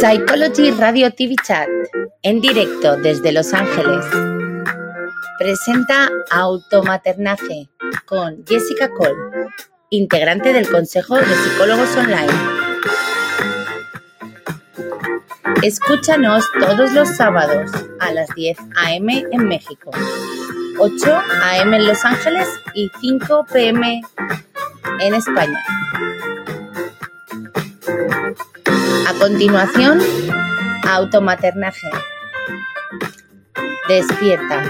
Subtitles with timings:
[0.00, 1.68] Psychology Radio TV Chat,
[2.22, 4.04] en directo desde Los Ángeles,
[5.38, 7.68] presenta Automaternaje
[8.06, 9.14] con Jessica Cole,
[9.90, 12.32] integrante del Consejo de Psicólogos Online.
[15.62, 19.24] Escúchanos todos los sábados a las 10 a.m.
[19.32, 19.90] en México,
[20.78, 21.76] 8 a.m.
[21.76, 24.00] en Los Ángeles y 5 p.m.
[25.00, 25.77] en España.
[29.08, 30.00] A continuación,
[30.86, 31.88] automaternaje.
[33.88, 34.62] Despierta.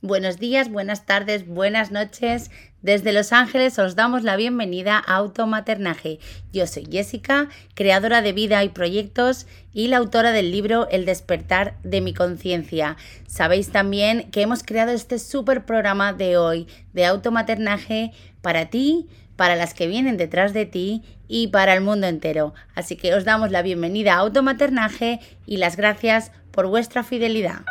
[0.00, 2.50] Buenos días, buenas tardes, buenas noches.
[2.80, 6.18] Desde Los Ángeles os damos la bienvenida a Automaternaje.
[6.50, 11.76] Yo soy Jessica, creadora de vida y proyectos y la autora del libro El despertar
[11.82, 12.96] de mi conciencia.
[13.26, 19.56] Sabéis también que hemos creado este super programa de hoy de automaternaje para ti, para
[19.56, 22.54] las que vienen detrás de ti y para el mundo entero.
[22.74, 27.62] Así que os damos la bienvenida a Automaternaje y las gracias por vuestra fidelidad.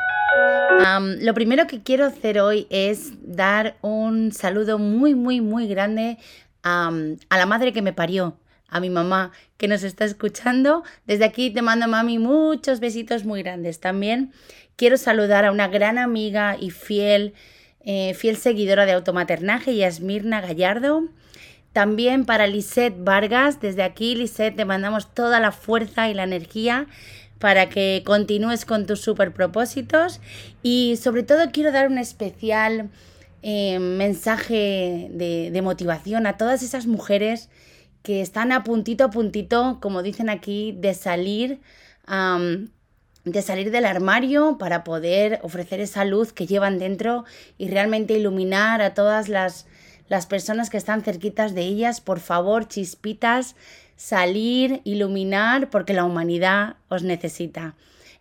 [1.20, 6.18] lo primero que quiero hacer hoy es dar un saludo muy, muy, muy grande
[6.64, 6.92] a
[7.30, 10.84] la madre que me parió, a mi mamá que nos está escuchando.
[11.06, 13.80] Desde aquí te mando, mami, muchos besitos muy grandes.
[13.80, 14.34] También
[14.76, 17.34] quiero saludar a una gran amiga y fiel,
[17.86, 21.10] eh, fiel seguidora de Automaternaje, Yasmirna Gallardo.
[21.74, 26.86] También para Lisette Vargas, desde aquí Lisette te mandamos toda la fuerza y la energía
[27.40, 30.22] para que continúes con tus super propósitos
[30.62, 32.92] y sobre todo quiero dar un especial
[33.42, 37.50] eh, mensaje de, motivación a todas esas mujeres
[38.04, 41.60] que están a puntito a puntito, como dicen aquí, de salir,
[43.26, 47.26] de salir del armario para poder ofrecer esa luz que llevan dentro
[47.58, 49.66] y realmente iluminar a todas las
[50.08, 53.56] las personas que están cerquitas de ellas, por favor, chispitas,
[53.96, 57.76] salir, iluminar, porque la humanidad os necesita.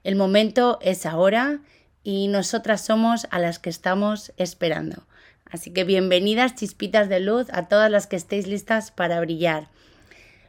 [0.04, 1.60] El momento es ahora
[2.02, 5.06] y nosotras somos a las que estamos esperando.
[5.50, 9.68] Así que bienvenidas chispitas de luz a todas las que estéis listas para brillar.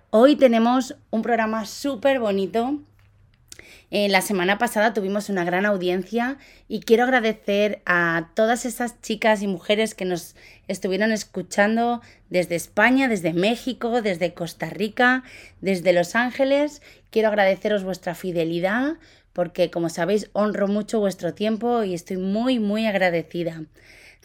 [0.10, 2.80] Hoy tenemos un programa súper bonito
[3.96, 9.44] eh, la semana pasada tuvimos una gran audiencia y quiero agradecer a todas esas chicas
[9.44, 10.36] y mujeres que nos
[10.68, 12.02] estuvieron escuchando
[12.32, 15.24] desde España, desde México, desde Costa Rica,
[15.62, 16.82] desde Los Ángeles.
[17.12, 18.96] Quiero agradeceros vuestra fidelidad
[19.32, 23.62] porque, como sabéis, honro mucho vuestro tiempo y estoy muy, muy agradecida.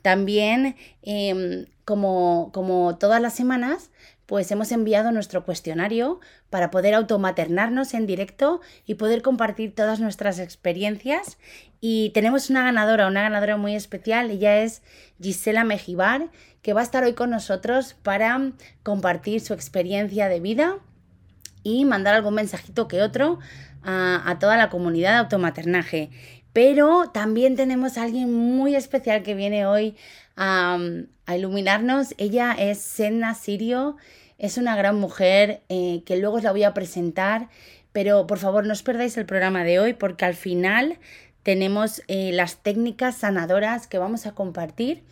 [0.01, 3.91] También, em, como, como todas las semanas,
[4.29, 10.39] pues hemos enviado nuestro cuestionario para poder automaternarnos en directo y poder compartir todas nuestras
[10.39, 11.39] experiencias.
[11.81, 14.83] Y tenemos una ganadora, una ganadora muy especial, ella es
[15.19, 16.29] Gisela Mejibar,
[16.61, 18.53] que va a estar hoy con nosotros para
[18.83, 20.77] compartir su experiencia de vida
[21.63, 23.39] y mandar algún mensajito que otro
[23.83, 26.11] a, toda la comunidad de automaternaje.
[26.53, 29.97] Pero también tenemos a alguien muy especial que viene hoy
[30.39, 30.79] a,
[31.35, 32.15] iluminarnos.
[32.17, 33.97] Ella es Senna Sirio
[34.39, 37.49] es una gran mujer eh, que luego os la voy a presentar,
[37.93, 40.99] pero por favor no os perdáis el programa de hoy porque al final
[41.43, 45.03] tenemos eh, las técnicas sanadoras que vamos a compartir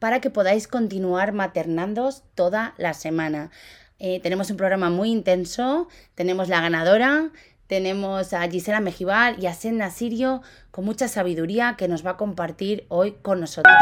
[0.00, 3.52] para que podáis continuar maternándoos toda la semana.
[4.00, 7.30] Eh, tenemos un programa muy intenso, tenemos la ganadora,
[7.72, 12.16] tenemos a Gisela Mejibar y a Senna Sirio con mucha sabiduría que nos va a
[12.18, 13.74] compartir hoy con nosotros.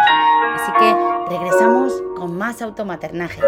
[0.55, 0.95] Así que
[1.29, 3.41] regresamos con más automaternaje.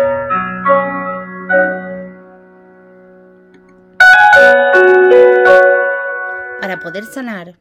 [6.60, 7.60] Para poder sanar,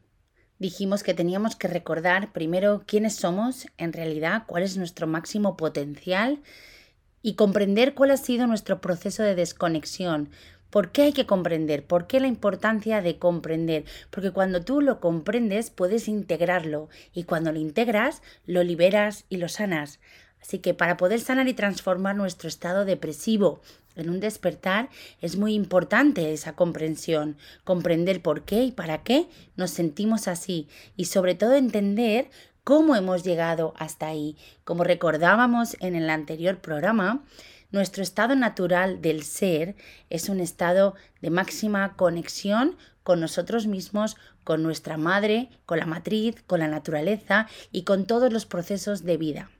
[0.58, 6.42] dijimos que teníamos que recordar primero quiénes somos, en realidad, cuál es nuestro máximo potencial
[7.22, 10.30] y comprender cuál ha sido nuestro proceso de desconexión.
[10.72, 11.84] ¿Por qué hay que comprender?
[11.84, 13.84] ¿Por qué la importancia de comprender?
[14.08, 19.50] Porque cuando tú lo comprendes puedes integrarlo y cuando lo integras lo liberas y lo
[19.50, 20.00] sanas.
[20.40, 23.60] Así que para poder sanar y transformar nuestro estado depresivo
[23.96, 24.88] en un despertar
[25.20, 31.04] es muy importante esa comprensión, comprender por qué y para qué nos sentimos así y
[31.04, 32.30] sobre todo entender
[32.64, 34.38] cómo hemos llegado hasta ahí.
[34.64, 37.22] Como recordábamos en el anterior programa,
[37.72, 39.74] nuestro estado natural del ser
[40.10, 46.36] es un estado de máxima conexión con nosotros mismos, con nuestra madre, con la matriz,
[46.46, 49.50] con la naturaleza y con todos los procesos de vida.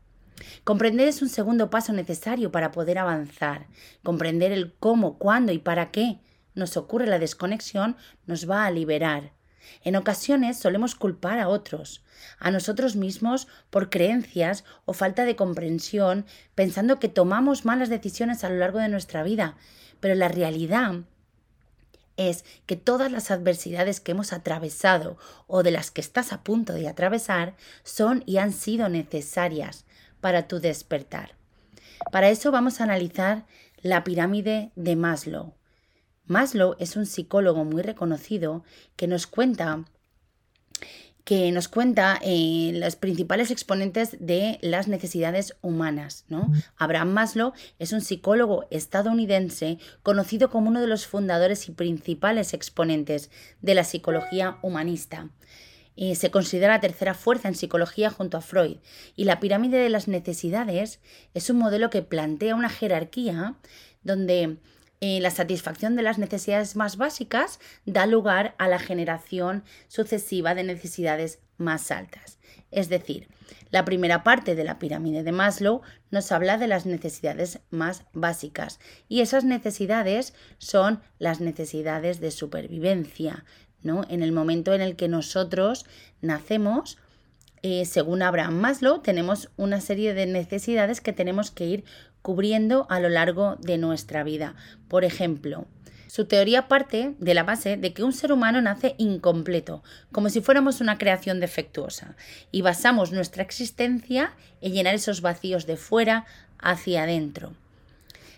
[0.65, 3.67] Comprender es un segundo paso necesario para poder avanzar.
[4.03, 6.19] Comprender el cómo, cuándo y para qué
[6.55, 9.33] nos ocurre la desconexión nos va a liberar.
[9.85, 12.03] En ocasiones solemos culpar a otros,
[12.39, 18.49] a nosotros mismos por creencias o falta de comprensión, pensando que tomamos malas decisiones a
[18.49, 19.57] lo largo de nuestra vida,
[20.01, 21.03] pero la realidad
[22.17, 25.17] es que todas las adversidades que hemos atravesado
[25.47, 27.55] o de las que estás a punto de atravesar
[27.85, 29.85] son y han sido necesarias
[30.21, 31.35] para tu despertar.
[32.11, 33.45] Para eso vamos a analizar
[33.81, 35.55] la pirámide de Maslow.
[36.27, 38.65] Maslow es un psicólogo muy reconocido
[38.97, 39.85] que nos cuenta
[41.25, 46.25] que nos cuenta eh, los principales exponentes de las necesidades humanas.
[46.29, 46.51] ¿no?
[46.77, 53.31] Abraham Maslow es un psicólogo estadounidense conocido como uno de los fundadores y principales exponentes
[53.61, 55.31] de la psicología humanista.
[55.95, 58.79] Eh, se considera la tercera fuerza en psicología junto a Freud,
[59.15, 61.01] y la pirámide de las necesidades
[61.35, 63.57] es un modelo que plantea una jerarquía
[64.03, 64.57] donde
[65.03, 71.41] la satisfacción de las necesidades más básicas da lugar a la generación sucesiva de necesidades
[71.57, 72.39] más altas.
[72.71, 73.27] Es decir,
[73.71, 78.79] la primera parte de la pirámide de Maslow nos habla de las necesidades más básicas
[79.09, 83.45] y esas necesidades son las necesidades de supervivencia.
[83.83, 84.05] ¿no?
[84.09, 85.85] En el momento en el que nosotros
[86.21, 86.99] nacemos,
[87.63, 91.85] eh, según Abraham Maslow, tenemos una serie de necesidades que tenemos que ir
[92.23, 94.55] cubriendo a lo largo de nuestra vida.
[94.89, 95.67] Por ejemplo,
[96.07, 99.83] su teoría parte de la base de que un ser humano nace incompleto,
[100.13, 102.17] como si fuéramos una creación defectuosa,
[102.51, 106.27] y basamos nuestra existencia en llenar esos vacíos de fuera
[106.59, 107.55] hacia adentro.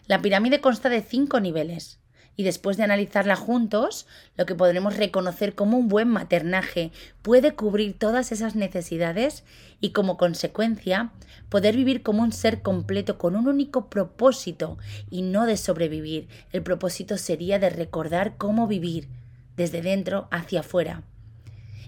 [0.06, 1.98] La pirámide consta de cinco niveles
[2.36, 6.90] y después de analizarla juntos, lo que podremos reconocer como un buen maternaje
[7.22, 9.44] puede cubrir todas esas necesidades
[9.80, 11.12] y como consecuencia
[11.48, 14.78] poder vivir como un ser completo con un único propósito
[15.10, 16.28] y no de sobrevivir.
[16.52, 19.08] El propósito sería de recordar cómo vivir
[19.56, 21.02] desde dentro hacia afuera.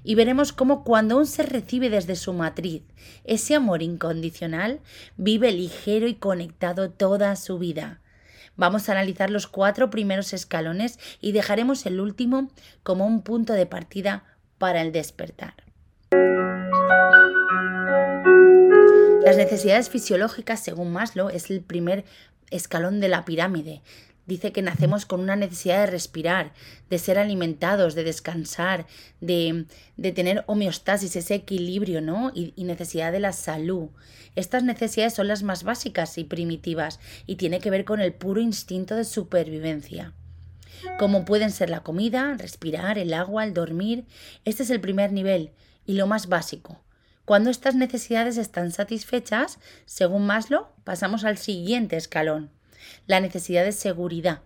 [0.04, 2.82] Y veremos cómo cuando un ser recibe desde su matriz
[3.24, 4.80] ese amor incondicional,
[5.16, 8.00] vive ligero y conectado toda su vida
[8.56, 12.50] Vamos a analizar los cuatro primeros escalones y dejaremos el último
[12.82, 14.24] como un punto de partida
[14.58, 15.54] para el despertar.
[19.24, 22.04] Las necesidades fisiológicas, según Maslow, es el primer
[22.50, 23.82] escalón de la pirámide.
[24.26, 26.52] Dice que nacemos con una necesidad de respirar,
[26.90, 28.86] de ser alimentados, de descansar,
[29.20, 29.66] de,
[30.14, 32.32] tener homeostasis, ese equilibrio, ¿no?
[32.34, 33.90] Y, y, necesidad de la salud.
[34.34, 38.40] Estas necesidades son las más básicas y primitivas y tiene que ver con el puro
[38.40, 40.12] instinto de supervivencia.
[40.98, 44.06] Como pueden ser la comida, respirar, el agua, el dormir.
[44.44, 45.52] Este es el primer nivel
[45.86, 46.82] y lo más básico.
[47.24, 52.55] Cuando estas necesidades están satisfechas, según Maslow, pasamos al siguiente escalón
[53.06, 54.40] la necesidad de seguridad.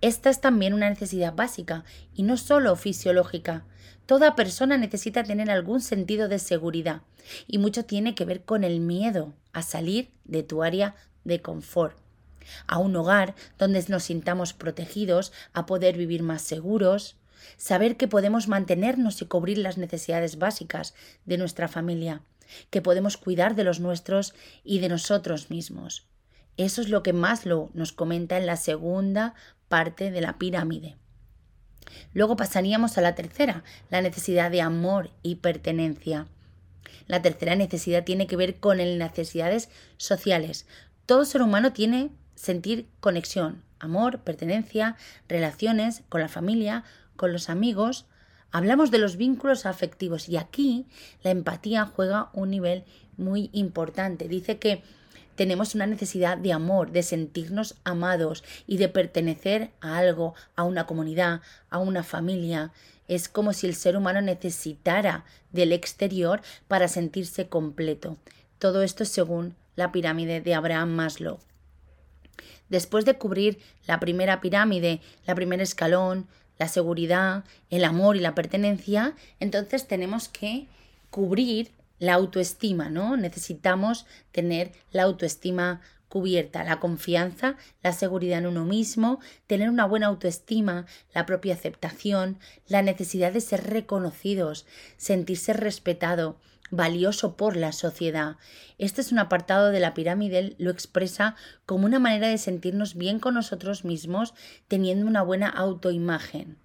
[0.00, 1.84] Esta es también una necesidad básica
[2.14, 3.64] y no solo fisiológica.
[4.06, 7.02] Toda persona necesita tener algún sentido de seguridad
[7.46, 12.02] y mucho tiene que ver con el miedo a salir de tu área de confort
[12.66, 17.16] a un hogar donde nos sintamos protegidos, a poder vivir más seguros,
[17.56, 22.22] saber que podemos mantenernos y cubrir las necesidades básicas de nuestra familia,
[22.70, 24.34] que podemos cuidar de los nuestros
[24.64, 26.06] y de nosotros mismos.
[26.56, 29.34] Eso es lo que Maslow nos comenta en la segunda
[29.68, 30.96] parte de la pirámide.
[32.12, 36.26] Luego pasaríamos a la tercera, la necesidad de amor y pertenencia.
[37.06, 40.66] La tercera necesidad tiene que ver con las necesidades sociales.
[41.06, 44.96] Todo ser humano tiene sentir conexión, amor, pertenencia,
[45.28, 46.84] relaciones con la familia,
[47.16, 48.06] con los amigos.
[48.50, 50.86] Hablamos de los vínculos afectivos y aquí
[51.22, 52.84] la empatía juega un nivel
[53.16, 54.28] muy importante.
[54.28, 54.82] Dice que
[55.34, 60.86] tenemos una necesidad de amor, de sentirnos amados y de pertenecer a algo, a una
[60.86, 62.72] comunidad, a una familia.
[63.08, 68.16] Es como si el ser humano necesitara del exterior para sentirse completo.
[68.58, 71.38] Todo esto según la pirámide de Abraham Maslow.
[72.68, 76.26] Después de cubrir la primera pirámide, la primer escalón,
[76.58, 80.68] la seguridad, el amor y la pertenencia, entonces tenemos que
[81.10, 81.70] cubrir
[82.02, 83.16] la autoestima, ¿no?
[83.16, 90.08] Necesitamos tener la autoestima cubierta, la confianza, la seguridad en uno mismo, tener una buena
[90.08, 94.66] autoestima, la propia aceptación, la necesidad de ser reconocidos,
[94.96, 96.40] sentirse respetado,
[96.72, 98.34] valioso por la sociedad.
[98.78, 103.20] Este es un apartado de la pirámide, lo expresa como una manera de sentirnos bien
[103.20, 104.34] con nosotros mismos,
[104.66, 106.61] teniendo una buena autoimagen.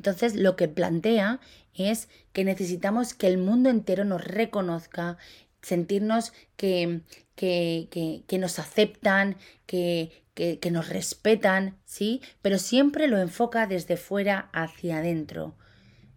[0.00, 1.40] Entonces, lo que plantea
[1.74, 5.18] es que necesitamos que el mundo entero nos reconozca,
[5.60, 7.02] sentirnos que,
[7.34, 12.22] que, que, nos aceptan, que, que, nos respetan, ¿sí?
[12.40, 15.54] Pero siempre lo enfoca desde fuera hacia adentro.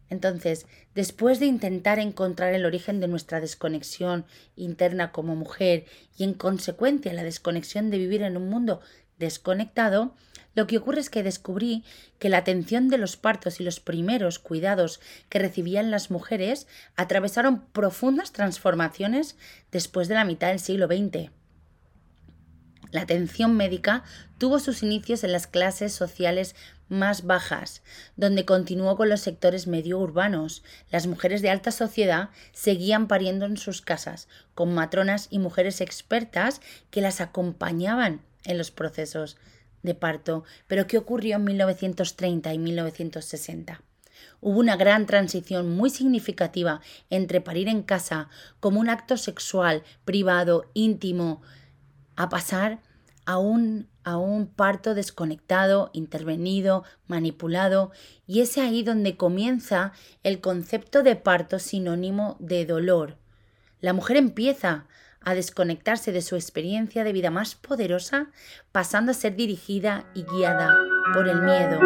[0.10, 4.26] Entonces, después de intentar encontrar el origen de nuestra desconexión
[4.56, 5.84] interna como mujer
[6.18, 8.80] y en consecuencia la desconexión de vivir en un mundo
[9.20, 10.16] desconectado,
[10.56, 11.84] lo que ocurre es que descubrí
[12.20, 17.66] que la atención de los partos y los primeros cuidados que recibían las mujeres atravesaron
[17.68, 19.36] profundas transformaciones
[19.72, 21.32] después de la mitad del siglo XX.
[22.92, 24.04] La atención médica
[24.38, 26.56] tuvo sus inicios en las clases sociales
[26.90, 27.82] más bajas,
[28.16, 30.64] donde continuó con los sectores medio urbanos.
[30.92, 36.62] Las mujeres de alta sociedad seguían pariendo en sus casas, con matronas y mujeres expertas
[36.92, 39.38] que las acompañaban en los procesos
[39.84, 40.44] de parto.
[40.68, 43.82] Pero ¿qué ocurrió en 1930 y 1960?
[44.42, 50.70] Hubo una gran transición muy significativa entre parir en casa como un acto sexual, privado,
[50.74, 51.42] íntimo,
[52.16, 52.80] a pasar
[53.26, 57.92] a un, a un parto desconectado, intervenido, manipulado,
[58.28, 63.18] y es ahí donde comienza el concepto de parto sinónimo de dolor.
[63.80, 64.88] La mujer empieza
[65.26, 68.28] a desconectarse de su experiencia de vida más poderosa,
[68.72, 70.76] pasando a ser dirigida y guiada
[71.14, 71.80] por el miedo.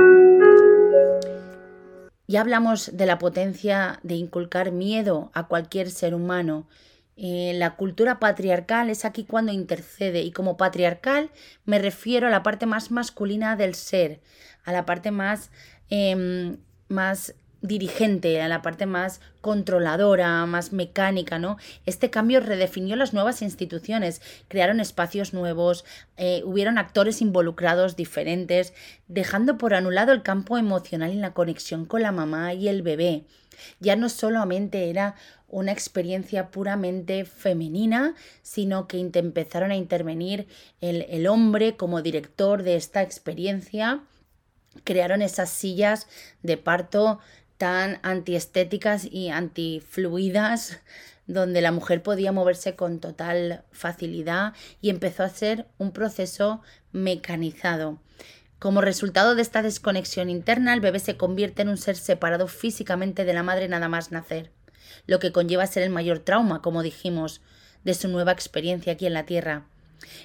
[2.28, 6.68] Ya hablamos de la potencia de inculcar miedo a cualquier ser humano
[7.20, 11.32] eh, la cultura patriarcal es aquí cuando intercede y como patriarcal
[11.66, 14.22] me refiero a la parte más masculina del ser,
[14.64, 15.50] a la parte más,
[15.90, 16.58] em,
[16.90, 21.58] más dirigente, a la parte más controladora, más mecánica, ¿no?
[21.86, 25.86] Este cambio redefinió las nuevas instituciones, crearon espacios nuevos,
[26.18, 28.74] eh, hubieron actores involucrados diferentes,
[29.08, 33.24] dejando por anulado el campo emocional y la conexión con la mamá y el bebé.
[33.80, 35.16] Ya no solamente era
[35.48, 40.48] una experiencia puramente femenina, sino que empezaron a intervenir
[40.82, 44.02] el, el hombre como director de esta experiencia.
[44.84, 46.08] Crearon esas sillas
[46.44, 47.20] de parto
[47.58, 50.80] tan antiestéticas y antifluidas
[51.26, 56.62] donde la mujer podía moverse con total facilidad y empezó a ser un proceso
[56.92, 58.00] mecanizado.
[58.60, 63.26] Como resultado de esta desconexión interna, el bebé se convierte en un ser separado físicamente
[63.26, 64.52] de la madre nada más nacer
[65.06, 67.42] lo que conlleva ser el mayor trauma, como dijimos,
[67.84, 69.66] de su nueva experiencia aquí en la Tierra.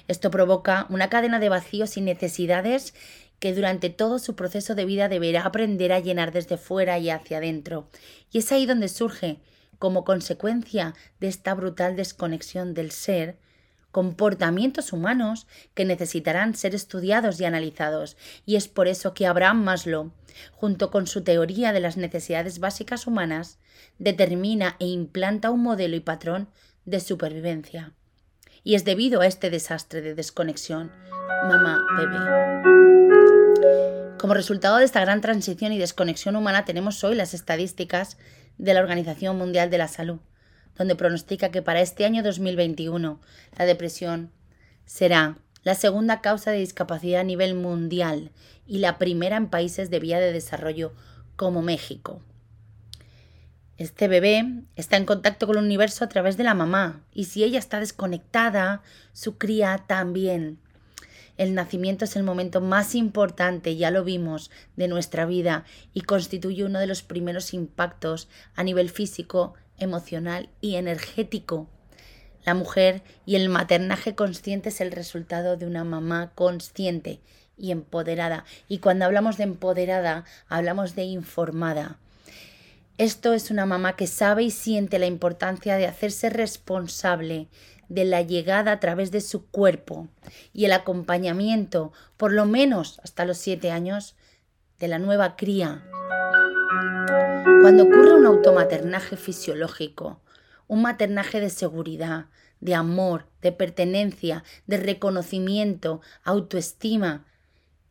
[0.07, 2.93] Esto provoca una cadena de vacíos y necesidades
[3.43, 7.39] que durante todo su proceso de vida deberá aprender a llenar desde fuera y hacia
[7.39, 7.89] adentro.
[8.31, 9.41] Y es ahí donde surge,
[9.79, 13.35] como consecuencia de esta brutal desconexión del ser,
[13.91, 20.13] comportamientos humanos que necesitarán ser estudiados y analizados, y es por eso que Abraham Maslow,
[20.53, 23.59] junto con su teoría de las necesidades básicas humanas,
[23.99, 26.47] determina e implanta un modelo y patrón
[26.85, 27.91] de supervivencia.
[28.63, 30.91] Y es debido a este desastre de desconexión
[31.49, 32.17] mamá-bebé.
[34.17, 38.17] Como resultado de esta gran transición y desconexión humana tenemos hoy las estadísticas
[38.57, 40.19] de la Organización Mundial de la Salud
[40.77, 43.19] donde pronostica que para este año 2021
[43.57, 44.31] la depresión
[44.85, 48.31] será la segunda causa de discapacidad a nivel mundial
[48.67, 50.93] y la primera en países de vía de desarrollo
[51.35, 52.21] como México.
[53.79, 57.43] Este bebé está en contacto con el universo a través de la mamá y si
[57.43, 60.59] ella está desconectada, su cría también.
[61.37, 66.63] El nacimiento es el momento más importante, ya lo vimos, de nuestra vida y constituye
[66.63, 71.67] uno de los primeros impactos a nivel físico emocional y energético.
[72.45, 77.21] La mujer y el maternaje consciente es el resultado de una mamá consciente
[77.57, 78.45] y empoderada.
[78.67, 81.97] Y cuando hablamos de empoderada, hablamos de informada.
[82.99, 87.49] Esto es una mamá que sabe y siente la importancia de hacerse responsable
[87.89, 90.09] de la llegada a través de su cuerpo
[90.53, 94.15] y el acompañamiento, por lo menos hasta los siete años,
[94.79, 95.83] de la nueva cría.
[97.61, 100.21] Cuando ocurre un automaternaje fisiológico,
[100.67, 102.27] un maternaje de seguridad,
[102.59, 107.25] de amor, de pertenencia, de reconocimiento, autoestima,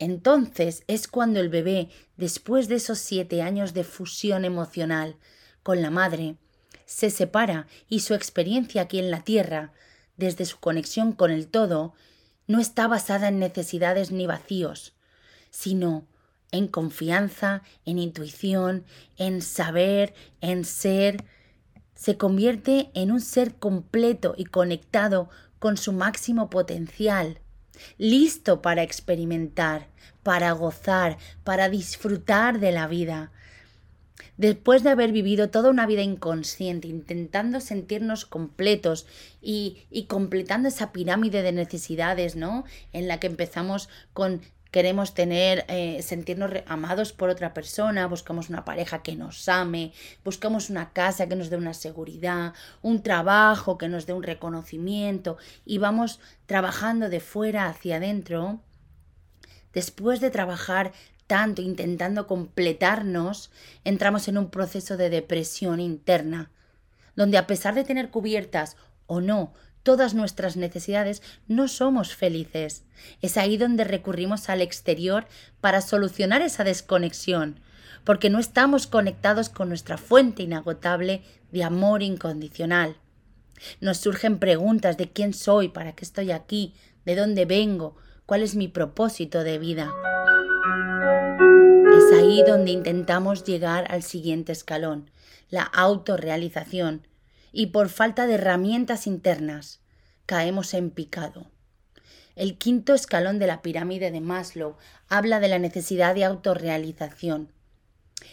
[0.02, 5.16] entonces es cuando el bebé, después de esos siete años de fusión emocional
[5.62, 6.34] con la madre,
[6.86, 9.72] se separa y su experiencia aquí en la Tierra,
[10.16, 11.94] desde su conexión con el todo,
[12.48, 14.94] no está basada en necesidades ni vacíos,
[15.50, 16.08] sino
[16.50, 18.84] en confianza, en intuición,
[19.18, 21.24] en saber, en ser,
[21.94, 25.30] se convierte en un ser completo y conectado
[25.60, 27.38] con su máximo potencial,
[27.98, 29.88] listo para experimentar,
[30.22, 33.32] para gozar, para disfrutar de la vida.
[34.36, 39.06] Después de haber vivido toda una vida inconsciente, intentando sentirnos completos
[39.40, 42.64] y, y completando esa pirámide de necesidades, ¿no?
[42.92, 44.40] En la que empezamos con
[44.72, 49.92] queremos tener, eh, sentirnos amados por otra persona, buscamos una pareja que nos ame,
[50.24, 55.36] buscamos una casa que nos dé una seguridad, un trabajo que nos dé un reconocimiento
[55.66, 58.60] y vamos trabajando de fuera hacia adentro,
[59.74, 60.92] después de trabajar
[61.26, 63.50] tanto intentando completarnos,
[63.84, 66.50] entramos en un proceso de depresión interna,
[67.14, 68.76] donde a pesar de tener cubiertas
[69.06, 69.52] o no
[69.82, 72.84] todas nuestras necesidades, no somos felices.
[73.20, 75.26] Es ahí donde recurrimos al exterior
[75.60, 77.60] para solucionar esa desconexión,
[78.04, 82.96] porque no estamos conectados con nuestra fuente inagotable de amor incondicional.
[83.80, 86.74] Nos surgen preguntas de quién soy, para qué estoy aquí,
[87.04, 87.96] de dónde vengo,
[88.26, 89.92] cuál es mi propósito de vida.
[91.96, 95.10] Es ahí donde intentamos llegar al siguiente escalón,
[95.50, 97.06] la autorrealización,
[97.52, 99.80] y por falta de herramientas internas
[100.26, 101.50] caemos en picado.
[102.34, 104.76] El quinto escalón de la pirámide de Maslow
[105.08, 107.52] habla de la necesidad de autorrealización.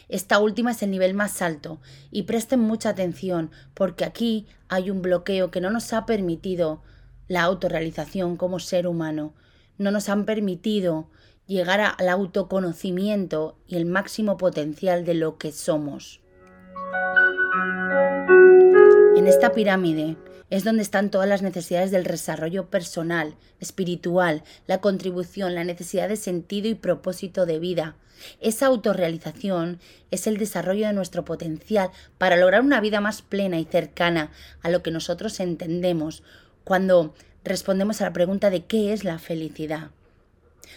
[0.08, 5.02] Esta última es el nivel más alto y presten mucha atención porque aquí hay un
[5.02, 6.82] bloqueo que no nos ha permitido
[7.28, 9.34] la autorrealización como ser humano,
[9.78, 11.10] no nos han permitido
[11.46, 16.22] llegar al autoconocimiento y el máximo potencial de lo que somos.
[19.20, 20.16] En esta pirámide
[20.50, 26.16] es donde están todas las necesidades del desarrollo personal, espiritual, la contribución, la necesidad de
[26.16, 27.98] sentido y propósito de vida.
[28.40, 33.66] Esa autorrealización es el desarrollo de nuestro potencial para lograr una vida más plena y
[33.66, 36.24] cercana a lo que nosotros entendemos
[36.64, 39.92] cuando respondemos a la pregunta de qué es la felicidad.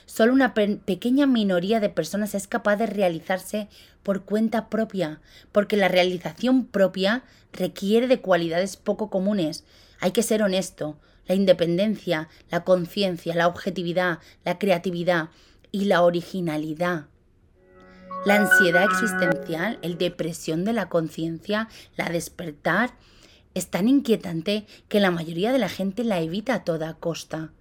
[0.07, 3.69] Solo una pequeña minoría de personas es capaz de realizarse
[4.03, 5.21] por cuenta propia,
[5.53, 7.23] porque la realización propia
[7.53, 9.65] requiere de cualidades poco comunes.
[10.01, 10.99] Hay que ser honesto.
[11.27, 15.29] La independencia, la conciencia, la objetividad, la creatividad
[15.71, 17.07] y la originalidad.
[18.27, 22.95] La ansiedad existencial, el depresión de la conciencia, la despertar,
[23.55, 27.53] es tan inquietante que la mayoría de la gente la evita a toda costa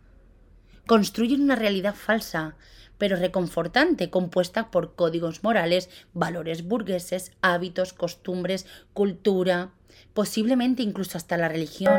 [0.92, 2.58] construyen una realidad falsa,
[2.98, 9.72] pero reconfortante, compuesta por códigos morales, valores burgueses, hábitos, costumbres, cultura,
[10.14, 11.94] posiblemente incluso hasta la religión.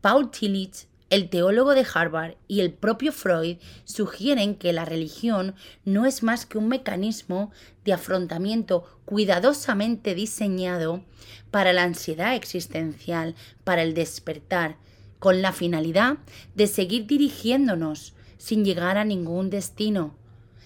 [0.00, 6.06] Paul Tillich, el teólogo de Harvard y el propio Freud sugieren que la religión no
[6.06, 7.50] es más que un mecanismo
[7.84, 11.02] de afrontamiento cuidadosamente diseñado
[11.50, 14.76] para la ansiedad existencial, para el despertar,
[15.24, 16.18] con la finalidad
[16.54, 20.14] de seguir dirigiéndonos sin llegar a ningún destino.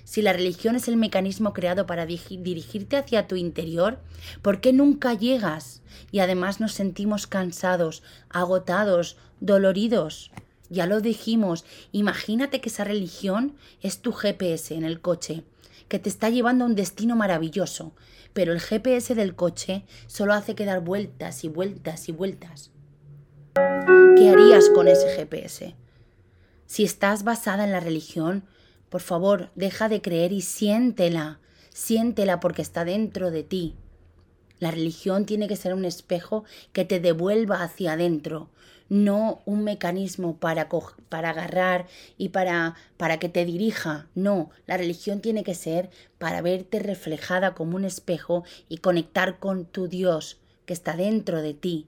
[0.03, 4.01] Si la religión es el mecanismo creado para dirigirte hacia tu interior,
[4.43, 5.81] ¿por qué nunca llegas?
[6.11, 10.33] Y además nos sentimos cansados, agotados, doloridos.
[10.71, 15.45] Ya lo dijimos, imagínate que esa religión es tu GPS en el coche,
[15.87, 17.93] que te está llevando a un destino maravilloso,
[18.33, 22.73] pero el GPS del coche solo hace que dar vueltas y vueltas y vueltas.
[23.55, 25.75] ¿Qué harías con ese GPS?
[26.67, 28.45] Si estás basada en la religión,
[28.89, 33.75] por favor, deja de creer y siéntela, siéntela porque está dentro de ti.
[34.61, 38.49] La religión tiene que ser un espejo que te devuelva hacia adentro,
[38.89, 40.69] no un mecanismo para,
[41.09, 44.09] para agarrar y para, para que te dirija.
[44.15, 49.65] No, la religión tiene que ser para verte reflejada como un espejo y conectar con
[49.65, 51.87] tu Dios que está dentro de ti.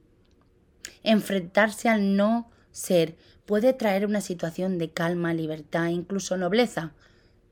[1.02, 3.16] Enfrentarse al no ser
[3.46, 6.92] puede traer una situación de calma, libertad e incluso nobleza.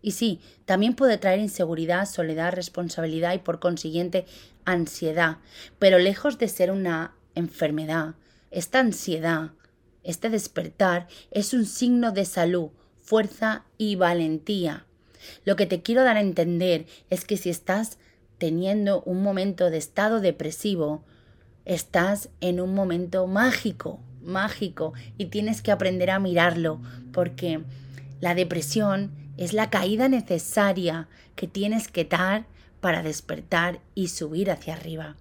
[0.00, 4.26] Y sí, también puede traer inseguridad, soledad, responsabilidad y por consiguiente
[4.64, 5.38] ansiedad.
[5.78, 8.14] Pero lejos de ser una enfermedad,
[8.50, 9.50] esta ansiedad,
[10.04, 12.70] este despertar es un signo de salud,
[13.02, 14.86] fuerza y valentía.
[15.44, 17.98] Lo que te quiero dar a entender es que si estás
[18.38, 21.04] teniendo un momento de estado depresivo,
[21.68, 26.80] estás en un momento mágico, mágico, y tienes que aprender a mirarlo,
[27.12, 27.60] porque
[28.20, 32.46] la depresión es la caída necesaria que tienes que dar
[32.80, 35.16] para despertar y subir hacia arriba.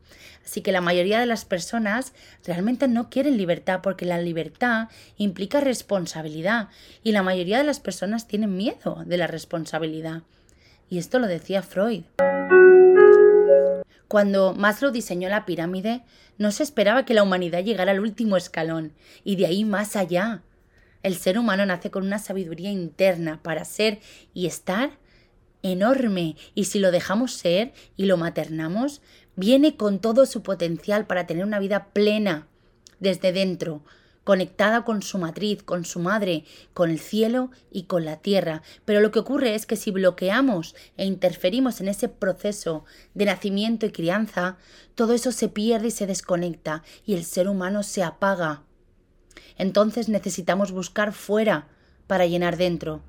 [0.46, 2.14] Así que la mayoría de las personas
[2.46, 6.70] realmente no quieren libertad porque la libertad implica responsabilidad
[7.04, 10.22] y la mayoría de las personas tienen miedo de la responsabilidad.
[10.90, 12.04] Y esto lo decía Freud.
[14.08, 16.04] Cuando Maslow diseñó la pirámide,
[16.38, 18.94] no se esperaba que la humanidad llegara al último escalón
[19.24, 20.44] y de ahí más allá.
[21.04, 24.00] El ser humano nace con una sabiduría interna para ser
[24.34, 24.92] y estar
[25.62, 29.02] enorme y si lo dejamos ser y lo maternamos,
[29.36, 32.48] viene con todo su potencial para tener una vida plena
[33.00, 33.84] desde dentro,
[34.28, 38.62] conectada con su matriz, con su madre, con el cielo y con la tierra.
[38.84, 43.86] Pero lo que ocurre es que si bloqueamos e interferimos en ese proceso de nacimiento
[43.86, 44.58] y crianza,
[44.96, 48.64] todo eso se pierde y se desconecta y el ser humano se apaga.
[49.58, 51.70] Entonces necesitamos buscar fuera
[52.06, 53.04] para llenar dentro.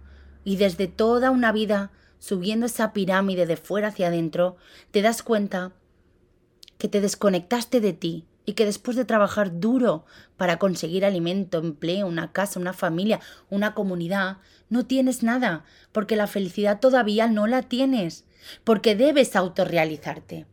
[0.44, 4.56] Y desde toda una vida, subiendo esa pirámide de fuera hacia adentro,
[4.92, 5.72] te das cuenta
[6.78, 10.06] que te desconectaste de ti y que después de trabajar duro
[10.38, 14.38] para conseguir alimento, empleo, una casa, una familia, una comunidad,
[14.70, 18.24] no tienes nada, porque la felicidad todavía no la tienes,
[18.64, 20.46] porque debes autorrealizarte.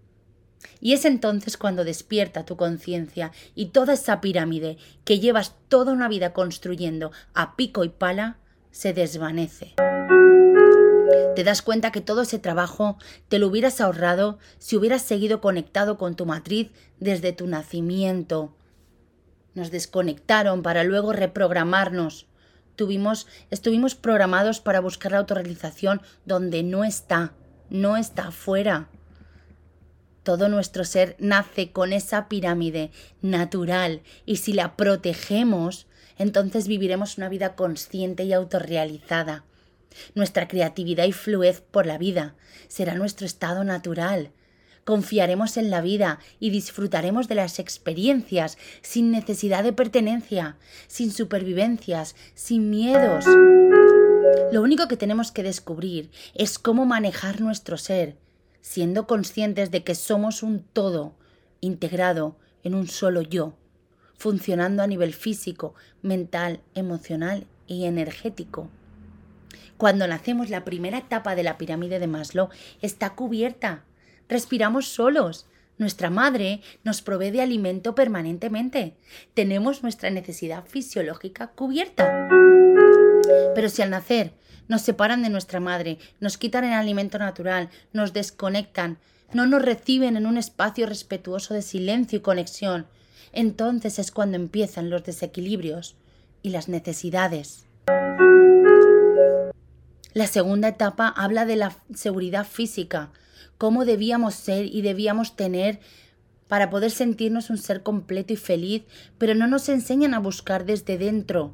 [0.82, 6.10] Y es entonces cuando despierta tu conciencia y toda esa pirámide que llevas toda una
[6.10, 8.40] vida construyendo a pico y pala
[8.72, 9.74] se desvanece.
[11.36, 12.98] Te das cuenta que todo ese trabajo
[13.28, 18.56] te lo hubieras ahorrado si hubieras seguido conectado con tu matriz desde tu nacimiento.
[19.54, 22.28] Nos desconectaron para luego reprogramarnos.
[22.76, 27.34] Tuvimos, estuvimos programados para buscar la autorrealización donde no está,
[27.70, 28.90] no está afuera.
[30.24, 37.30] Todo nuestro ser nace con esa pirámide natural y si la protegemos, entonces viviremos una
[37.30, 39.44] vida consciente y autorrealizada.
[40.14, 42.36] Nuestra creatividad y fluidez por la vida
[42.68, 44.32] será nuestro estado natural.
[44.84, 52.16] Confiaremos en la vida y disfrutaremos de las experiencias sin necesidad de pertenencia, sin supervivencias,
[52.36, 53.26] sin miedos.
[54.52, 58.16] Lo único que tenemos que descubrir es cómo manejar nuestro ser,
[58.62, 61.16] siendo conscientes de que somos un todo
[61.62, 63.56] integrado en un solo yo,
[64.18, 68.70] funcionando a nivel físico, mental, emocional y energético.
[69.78, 72.50] Cuando nacemos, la primera etapa de la pirámide de Maslow
[72.82, 73.84] está cubierta.
[74.30, 75.48] Respiramos solos.
[75.78, 78.96] Nuestra madre nos provee de alimento permanentemente.
[79.34, 82.30] Tenemos nuestra necesidad fisiológica cubierta.
[83.54, 84.32] Pero si al nacer
[84.68, 88.98] nos separan de nuestra madre, nos quitan el alimento natural, nos desconectan,
[89.34, 92.88] no nos reciben en un espacio respetuoso de silencio y conexión,
[93.32, 95.96] entonces es cuando empiezan los desequilibrios
[96.42, 97.66] y las necesidades.
[100.16, 103.12] La segunda etapa habla de la seguridad física,
[103.58, 105.82] cómo debíamos ser y debíamos tener
[106.48, 108.84] para poder sentirnos un ser completo y feliz,
[109.18, 111.54] pero no nos enseñan a buscar desde dentro.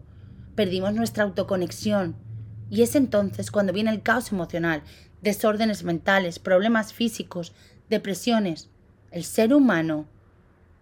[0.53, 2.15] Perdimos nuestra autoconexión.
[2.69, 4.83] Y es entonces cuando viene el caos emocional,
[5.23, 7.53] desórdenes mentales, problemas físicos,
[7.89, 8.69] depresiones.
[9.09, 10.05] El ser humano,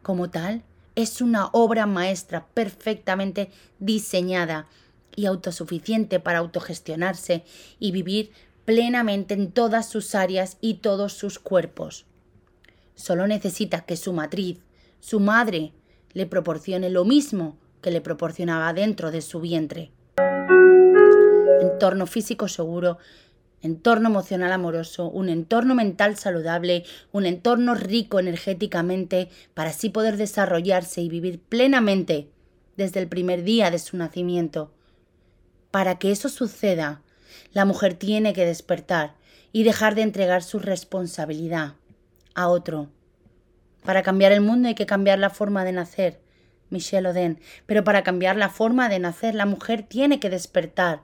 [0.01, 0.63] como tal,
[0.95, 4.67] es una obra maestra perfectamente diseñada
[5.15, 7.43] y autosuficiente para autogestionarse
[7.79, 8.31] y vivir
[8.65, 12.05] plenamente en todas sus áreas y todos sus cuerpos.
[12.95, 14.59] Solo necesita que su matriz,
[14.99, 15.73] su madre,
[16.13, 19.91] le proporcione lo mismo que le proporcionaba dentro de su vientre.
[21.61, 22.97] Entorno físico seguro,
[23.61, 31.01] entorno emocional amoroso, un entorno mental saludable, un entorno rico energéticamente, para así poder desarrollarse
[31.01, 32.29] y vivir plenamente
[32.77, 34.71] desde el primer día de su nacimiento.
[35.71, 37.01] Para que eso suceda,
[37.53, 39.13] la mujer tiene que despertar
[39.51, 41.73] y dejar de entregar su responsabilidad
[42.33, 42.89] a otro.
[43.83, 46.19] Para cambiar el mundo hay que cambiar la forma de nacer,
[46.69, 51.01] Michelle Oden, pero para cambiar la forma de nacer la mujer tiene que despertar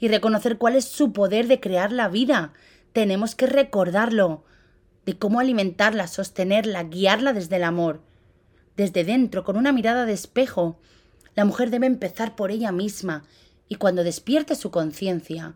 [0.00, 2.52] y reconocer cuál es su poder de crear la vida.
[2.92, 4.44] Tenemos que recordarlo,
[5.06, 8.00] de cómo alimentarla, sostenerla, guiarla desde el amor,
[8.76, 10.78] desde dentro, con una mirada de espejo.
[11.34, 13.24] La mujer debe empezar por ella misma
[13.68, 15.54] y cuando despierte su conciencia,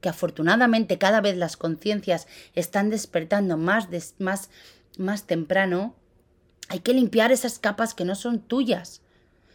[0.00, 3.88] que afortunadamente cada vez las conciencias están despertando más,
[4.18, 4.50] más,
[4.98, 5.94] más temprano,
[6.68, 9.02] hay que limpiar esas capas que no son tuyas,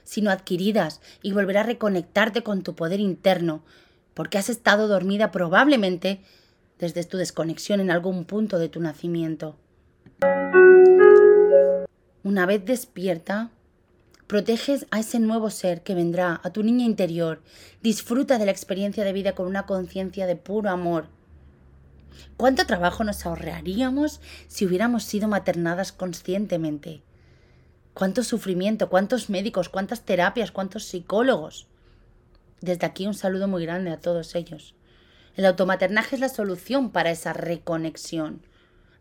[0.04, 3.64] sino adquiridas, y volver a reconectarte con tu poder interno,
[4.14, 6.22] porque has estado dormida probablemente
[6.80, 9.56] desde tu desconexión en algún punto de tu nacimiento.
[12.24, 13.52] Una vez despierta,
[14.30, 17.42] Proteges a ese nuevo ser que vendrá, a tu niña interior.
[17.82, 21.08] Disfruta de la experiencia de vida con una conciencia de puro amor.
[22.38, 27.02] ¿Cuánto trabajo nos ahorraríamos si hubiéramos sido maternadas conscientemente?
[27.96, 28.88] ¿Cuánto sufrimiento?
[28.88, 29.68] ¿Cuántos médicos?
[29.68, 30.52] ¿Cuántas terapias?
[30.52, 31.66] ¿Cuántos psicólogos?
[32.62, 34.76] Desde aquí un saludo muy grande a todos ellos.
[35.38, 38.44] El automaternaje es la solución para esa reconexión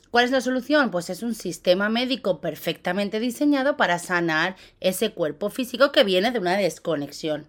[0.09, 0.91] ¿Cuál es la solución?
[0.91, 6.39] Pues es un sistema médico perfectamente diseñado para sanar ese cuerpo físico que viene de
[6.39, 7.47] una desconexión.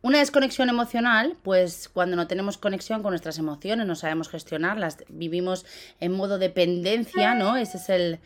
[0.00, 5.66] Una desconexión emocional, pues cuando no tenemos conexión con nuestras emociones, no sabemos gestionarlas, vivimos
[5.98, 7.56] en modo dependencia, ¿no?
[7.56, 8.20] Ese es el,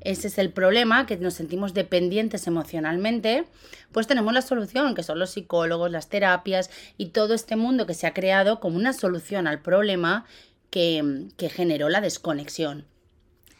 [0.00, 3.44] ese es el problema, que nos sentimos dependientes emocionalmente,
[3.90, 7.94] pues tenemos la solución, que son los psicólogos, las terapias y todo este mundo que
[7.94, 10.26] se ha creado como una solución al problema
[10.70, 12.86] que, que generó la desconexión.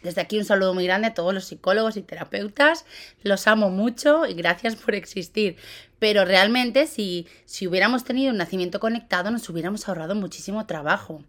[0.02, 2.84] Desde aquí un saludo muy grande a todos los psicólogos y terapeutas.
[3.22, 5.56] Los amo mucho y gracias por existir.
[5.98, 11.22] Pero realmente si, si hubiéramos tenido un nacimiento conectado nos hubiéramos ahorrado muchísimo trabajo.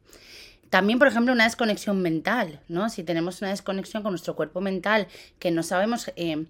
[0.69, 2.89] También, por ejemplo, una desconexión mental, ¿no?
[2.89, 5.07] Si tenemos una desconexión con nuestro cuerpo mental,
[5.39, 6.45] que no sabemos eh,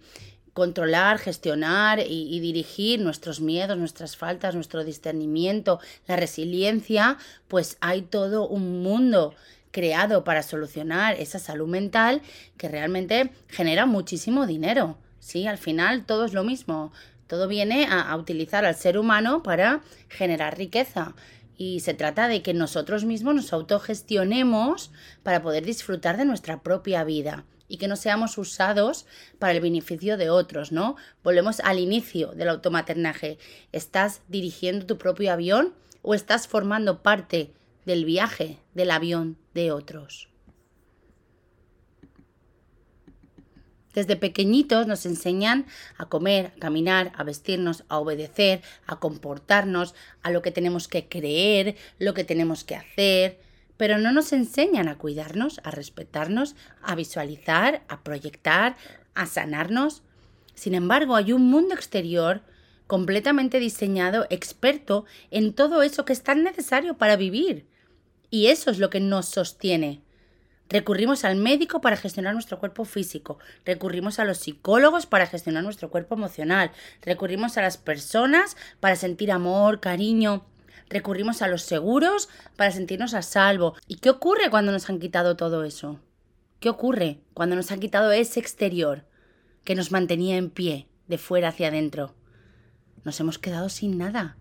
[0.54, 8.02] controlar, gestionar y, y, dirigir nuestros miedos, nuestras faltas, nuestro discernimiento, la resiliencia, pues hay
[8.02, 9.36] todo un mundo
[9.78, 12.24] creado para solucionar esa salud mental
[12.58, 14.98] que realmente genera muchísimo dinero.
[15.20, 16.92] Sí, al final todo es lo mismo.
[17.28, 21.14] Todo viene a, utilizar al ser humano para generar riqueza.
[21.58, 24.90] Y se trata de que nosotros mismos nos autogestionemos
[25.22, 29.06] para poder disfrutar de nuestra propia vida y que no seamos usados
[29.38, 30.96] para el beneficio de otros, ¿no?
[31.24, 33.38] Volvemos al inicio del automaternaje.
[33.72, 37.54] ¿Estás dirigiendo tu propio avión o estás formando parte
[37.88, 40.28] del viaje del avión de otros.
[43.94, 45.66] Desde pequeñitos nos enseñan
[45.98, 51.08] a comer, a caminar, a vestirnos, a obedecer, a comportarnos, a lo que tenemos que
[51.08, 53.40] creer, lo que tenemos que hacer,
[53.78, 58.76] pero no nos enseñan a cuidarnos, a respetarnos, a visualizar, a proyectar,
[59.16, 60.04] a sanarnos.
[60.56, 62.42] Sin embargo, hay un mundo exterior
[62.86, 67.66] completamente diseñado, experto en todo eso que es tan necesario para vivir.
[68.30, 70.02] Y eso es lo que nos sostiene.
[70.70, 75.90] Recurrimos al médico para gestionar nuestro cuerpo físico, recurrimos a los psicólogos para gestionar nuestro
[75.90, 80.46] cuerpo emocional, recurrimos a las personas para sentir amor, cariño,
[80.90, 83.76] recurrimos a los seguros para sentirnos a salvo.
[83.88, 86.02] ¿Y qué ocurre cuando nos han quitado todo eso?
[86.60, 89.06] ¿Qué ocurre cuando nos han quitado ese exterior
[89.64, 92.14] que nos mantenía en pie, de fuera hacia adentro?
[93.06, 94.36] Nos hemos quedado sin nada,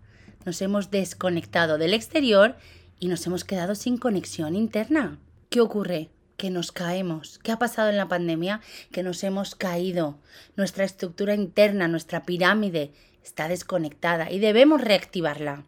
[0.45, 2.57] nos hemos desconectado del exterior
[2.99, 5.19] y nos hemos quedado sin conexión interna.
[5.49, 6.09] ¿Qué ocurre?
[6.37, 7.39] Que nos caemos.
[7.39, 8.61] ¿Qué ha pasado en la pandemia?
[8.91, 10.19] Que nos hemos caído.
[10.55, 12.91] Nuestra estructura interna, nuestra pirámide
[13.23, 15.65] está desconectada y debemos reactivarla.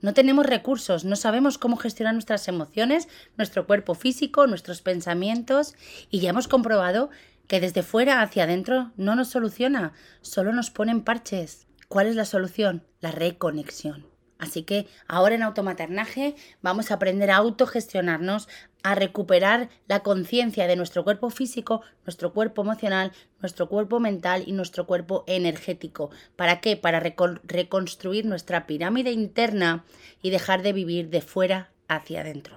[0.00, 5.74] No tenemos recursos, no sabemos cómo gestionar nuestras emociones, nuestro cuerpo físico, nuestros pensamientos
[6.10, 7.10] y ya hemos comprobado
[7.46, 11.66] que desde fuera hacia adentro no nos soluciona, solo nos ponen parches.
[11.88, 12.86] ¿Cuál es la solución?
[13.00, 14.09] La reconexión.
[14.40, 18.48] Así que ahora en automaternaje vamos a aprender a autogestionarnos,
[18.82, 24.52] a recuperar la conciencia de nuestro cuerpo físico, nuestro cuerpo emocional, nuestro cuerpo mental y
[24.52, 26.10] nuestro cuerpo energético.
[26.36, 26.78] ¿Para qué?
[26.78, 29.84] Para reconstruir nuestra pirámide interna
[30.22, 32.56] y dejar de vivir de fuera hacia adentro.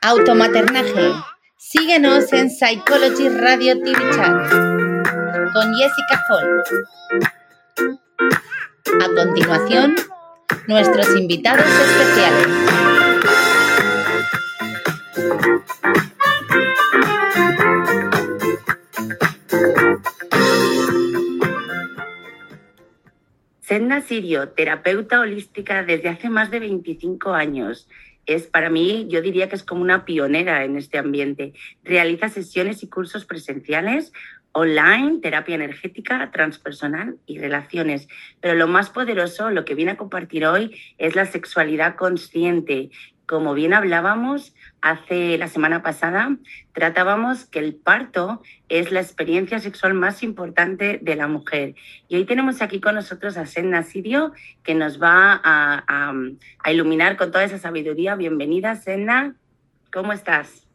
[0.00, 1.12] Automaternaje.
[1.58, 4.50] Síguenos en Psychology Radio TV Chat
[5.52, 7.41] con Jessica Hall.
[7.78, 9.94] A continuación,
[10.66, 12.48] nuestros invitados especiales.
[23.60, 27.88] Sedna Sirio, terapeuta holística desde hace más de 25 años.
[28.26, 31.54] Es para mí, yo diría que es como una pionera en este ambiente.
[31.82, 34.12] Realiza sesiones y cursos presenciales
[34.52, 38.08] online, terapia energética, transpersonal y relaciones.
[38.40, 42.90] Pero lo más poderoso, lo que viene a compartir hoy, es la sexualidad consciente.
[43.26, 46.36] Como bien hablábamos hace la semana pasada,
[46.72, 51.74] tratábamos que el parto es la experiencia sexual más importante de la mujer.
[52.08, 56.12] Y hoy tenemos aquí con nosotros a Senna Sirio, que nos va a,
[56.70, 58.16] iluminar con toda esa sabiduría.
[58.16, 59.34] Bienvenida, Senna.
[59.92, 60.66] ¿Cómo estás?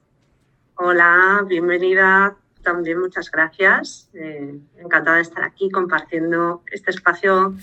[0.75, 2.37] Hola, bienvenida
[2.67, 4.09] también muchas gracias.
[4.13, 7.55] Eh, encantada de estar aquí compartiendo este espacio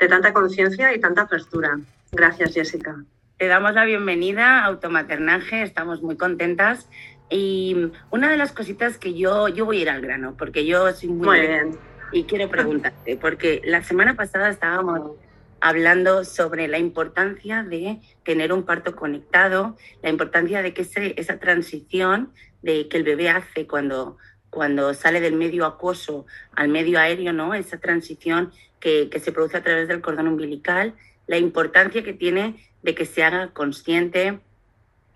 [0.00, 1.78] de tanta conciencia y tanta apertura.
[2.12, 3.04] Gracias, Jessica.
[3.36, 6.88] Te damos la bienvenida a Automaternaje, estamos muy contentas.
[7.28, 10.90] Y una de las cositas que yo, yo voy a ir al grano, porque yo
[10.92, 11.26] soy muy...
[11.26, 11.78] Muy bien.
[12.12, 15.12] Y quiero preguntarte, porque la semana pasada estábamos
[15.60, 22.32] hablando sobre la importancia de tener un parto conectado, la importancia de que esa transición
[22.62, 24.18] de que el bebé hace cuando,
[24.50, 27.54] cuando sale del medio acuoso al medio aéreo, ¿no?
[27.54, 30.94] Esa transición que, que, se produce a través del cordón umbilical,
[31.26, 34.40] la importancia que tiene de que se haga consciente,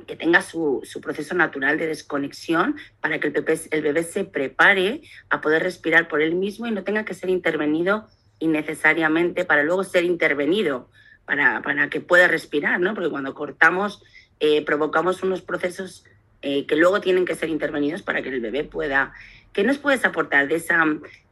[0.06, 4.24] que tenga su, su proceso natural de desconexión para que el bebé, el bebé se
[4.24, 8.06] prepare a poder respirar por él mismo y no tenga que ser intervenido
[8.38, 10.88] innecesariamente para luego ser intervenido,
[11.24, 12.94] para, para que pueda respirar, ¿no?
[12.94, 14.02] Porque cuando cortamos
[14.38, 16.04] eh, provocamos unos procesos
[16.42, 19.12] eh, que luego tienen que ser intervenidos para que el bebé pueda.
[19.52, 20.84] ¿Qué nos puedes aportar de esa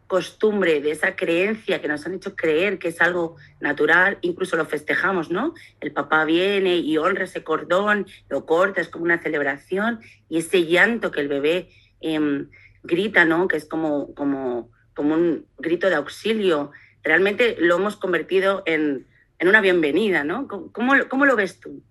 [0.06, 4.18] costumbre, de esa creencia que nos han hecho creer que es algo natural?
[4.22, 5.54] Incluso lo festejamos, ¿no?
[5.80, 10.64] El papá viene y honra ese cordón, lo corta, es como una celebración y ese
[10.64, 11.68] llanto que el bebé
[12.00, 12.48] em,
[12.82, 13.48] grita, ¿no?
[13.48, 16.70] Que es como, como, como un grito de auxilio.
[17.02, 19.06] Realmente lo hemos convertido en,
[19.38, 20.48] en una bienvenida, ¿no?
[20.48, 21.82] ¿Cómo, cómo lo ves tú?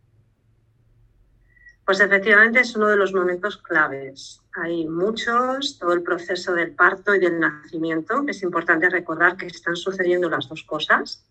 [1.86, 4.42] Pues efectivamente es uno de los momentos claves.
[4.54, 8.24] Hay muchos, todo el proceso del parto y del nacimiento.
[8.28, 11.26] Es importante recordar que están sucediendo las dos cosas.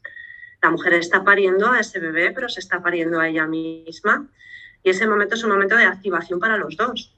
[0.60, 4.26] La mujer está pariendo a ese bebé, pero se está pariendo a ella misma.
[4.82, 7.14] Y ese momento es un momento de activación para los dos,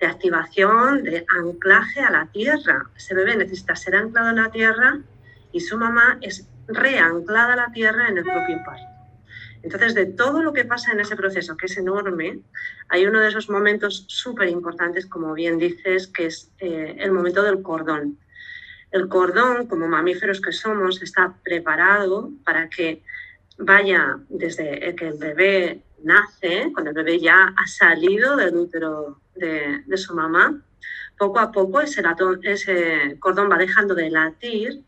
[0.00, 2.88] de activación, de anclaje a la tierra.
[2.96, 4.98] Ese bebé necesita ser anclado en la tierra
[5.52, 8.97] y su mamá es reanclada a la tierra en el propio parto.
[9.62, 12.40] Entonces, de todo lo que pasa en ese proceso, que es enorme,
[12.88, 17.42] hay uno de esos momentos súper importantes, como bien dices, que es eh, el momento
[17.42, 18.18] del cordón.
[18.90, 23.02] El cordón, como mamíferos que somos, está preparado para que
[23.58, 29.96] vaya desde que el bebé nace, cuando el bebé ya ha salido del útero de,
[29.96, 30.62] su mamá,
[31.18, 32.02] poco a poco ese,
[32.42, 34.84] ese cordón va dejando de latir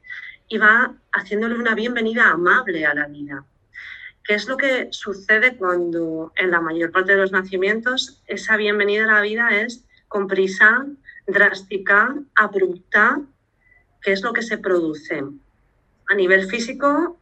[0.48, 3.44] y va haciéndole una bienvenida amable a la vida.
[4.24, 9.04] ¿Qué es lo que sucede cuando en la mayor parte de los nacimientos esa bienvenida
[9.04, 10.86] a la vida es con prisa,
[11.26, 13.20] drástica, abrupta?
[14.02, 15.24] ¿Qué es lo que se produce?
[16.08, 17.18] A nivel físico,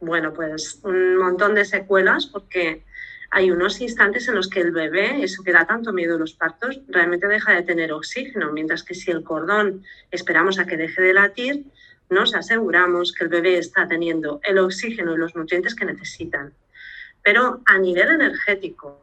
[0.00, 2.84] bueno, pues un montón de secuelas porque
[3.30, 6.34] hay unos instantes en los que el bebé, eso que da tanto miedo en los
[6.34, 11.02] partos, realmente deja de tener oxígeno, mientras que si el cordón esperamos a que deje
[11.02, 11.64] de latir,
[12.08, 16.54] nos aseguramos que el bebé está teniendo el oxígeno y los nutrientes que necesitan.
[17.22, 19.00] Pero a nivel energético,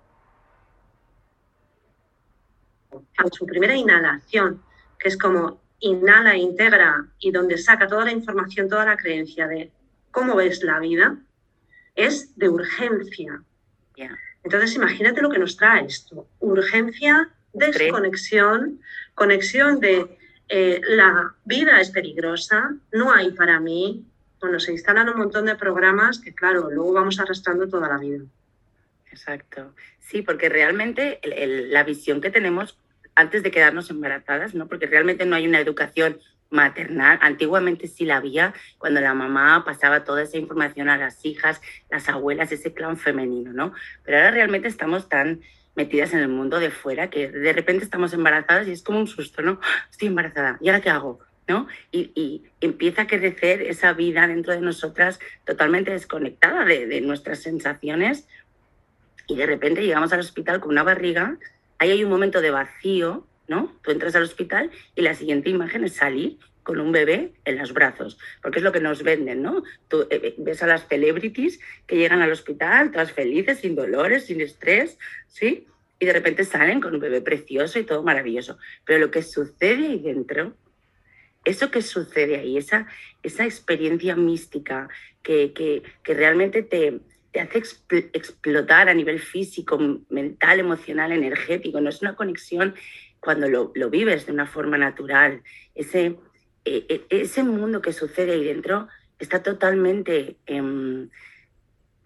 [3.18, 4.62] a su primera inhalación,
[4.98, 9.72] que es como inhala, integra y donde saca toda la información, toda la creencia de
[10.12, 11.18] cómo ves la vida,
[11.96, 13.44] es de urgencia.
[14.44, 16.28] Entonces, imagínate lo que nos trae esto.
[16.40, 18.82] Urgencia, desconexión,
[19.16, 20.18] conexión de
[20.50, 24.06] eh, la vida es peligrosa, no hay para mí.
[24.40, 28.24] Bueno, se instalan un montón de programas que, claro, luego vamos arrastrando toda la vida.
[29.10, 29.74] Exacto.
[30.00, 32.78] Sí, porque realmente la visión que tenemos
[33.16, 34.68] antes de quedarnos embarazadas, ¿no?
[34.68, 37.20] Porque realmente no hay una educación maternal.
[37.22, 42.08] Antiguamente sí la había, cuando la mamá pasaba toda esa información a las hijas, las
[42.10, 43.74] abuelas, ese clan femenino, ¿no?
[44.04, 45.42] Pero ahora realmente estamos tan
[45.76, 49.08] metidas en el mundo de fuera, que de repente estamos embarazadas y es como un
[49.08, 49.60] susto, ¿no?
[49.90, 51.20] Estoy embarazada, ¿y ahora qué hago?
[51.48, 51.68] ¿No?
[51.92, 58.30] Y, empieza a crecer esa vida dentro de nosotras totalmente desconectada de, de, nuestras sensaciones
[59.28, 61.38] y de repente llegamos al hospital con una barriga,
[61.80, 63.74] ahí hay un momento de vacío, ¿no?
[63.84, 67.74] Tú entras al hospital y la siguiente imagen es salir con un bebé en los
[67.74, 69.64] brazos, porque es lo que nos venden, ¿no?
[69.88, 74.26] Tú eh, eh, ves a las celebrities que llegan al hospital, todas felices, sin dolores,
[74.26, 74.98] sin estrés,
[75.28, 75.68] ¿sí?
[76.00, 78.58] Y de repente salen con un bebé precioso y todo maravilloso.
[78.86, 80.56] Pero lo que sucede ahí dentro,
[81.46, 82.88] eso que sucede ahí, esa,
[83.22, 84.88] esa experiencia mística
[85.22, 87.00] que, que, que realmente te,
[87.32, 87.64] te hace
[88.14, 89.78] explotar a nivel físico,
[90.10, 92.76] mental, emocional, energético, no es una conexión
[93.20, 95.42] cuando lo, lo vives de una forma natural,
[95.74, 96.18] ese,
[96.66, 98.88] e, e, ese mundo que sucede ahí dentro
[99.20, 101.10] está totalmente, em,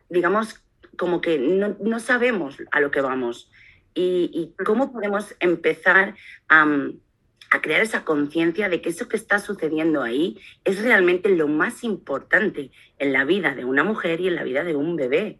[0.10, 0.62] digamos,
[0.98, 3.52] como que no, sabemos a lo que vamos.
[3.94, 6.16] Y, cómo podemos empezar
[6.50, 6.68] a,
[7.50, 11.84] a crear esa conciencia de que eso que está sucediendo ahí es realmente lo más
[11.84, 15.40] importante en la vida de una mujer y en la vida de un bebé.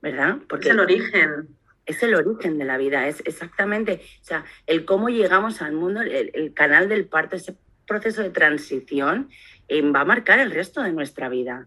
[0.00, 0.38] ¿Verdad?
[0.48, 1.48] Porque es el origen.
[1.86, 6.02] Es el origen de la vida, es exactamente, o sea, el cómo llegamos al mundo,
[6.02, 7.56] el, el canal del parto, ese
[7.90, 9.28] proceso de transición
[9.66, 11.66] eh, va a marcar el resto de nuestra vida.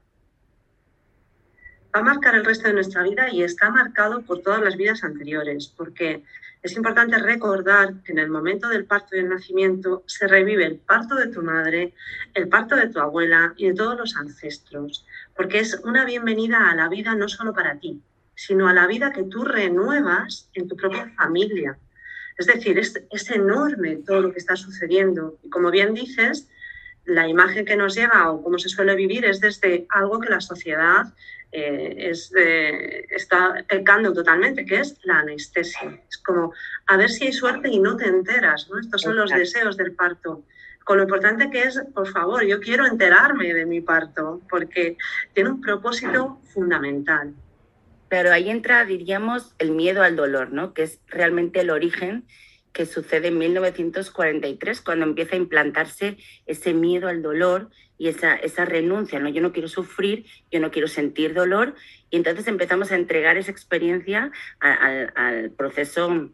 [1.94, 5.04] Va a marcar el resto de nuestra vida y está marcado por todas las vidas
[5.04, 6.24] anteriores, porque
[6.64, 10.78] es importante recordar que en el momento del parto y del nacimiento se revive el
[10.78, 11.94] parto de tu madre,
[12.34, 15.06] el parto de tu abuela y de todos los ancestros,
[15.36, 18.02] porque es una bienvenida a la vida no solo para ti,
[18.34, 21.78] sino a la vida que tú renuevas en tu propia familia,
[22.38, 25.38] es decir, es, enorme todo lo que está sucediendo.
[25.44, 26.48] Y como bien dices,
[27.06, 30.42] la imagen que nos llega o cómo se suele vivir es desde algo que la
[30.42, 31.14] sociedad
[31.52, 32.12] eh,
[33.10, 36.02] está pecando totalmente, que es la anestesia.
[36.10, 36.54] Es como
[36.88, 38.68] a ver si hay suerte y no te enteras.
[38.70, 38.80] ¿no?
[38.80, 40.44] Estos son los deseos del parto.
[40.84, 44.98] Con lo importante que es, por favor, yo quiero enterarme de mi parto, porque
[45.34, 47.34] tiene un propósito fundamental.
[48.14, 50.76] Pero ahí entra, diríamos, el miedo al dolor, ¿no?
[50.76, 52.28] Que es realmente el origen
[52.72, 58.66] que sucede en 1943, cuando empieza a implantarse ese miedo al dolor y esa, esa
[58.66, 59.30] renuncia, ¿no?
[59.30, 61.74] Yo no quiero sufrir, yo no quiero sentir dolor,
[62.12, 66.30] y entonces empezamos a entregar esa experiencia al proceso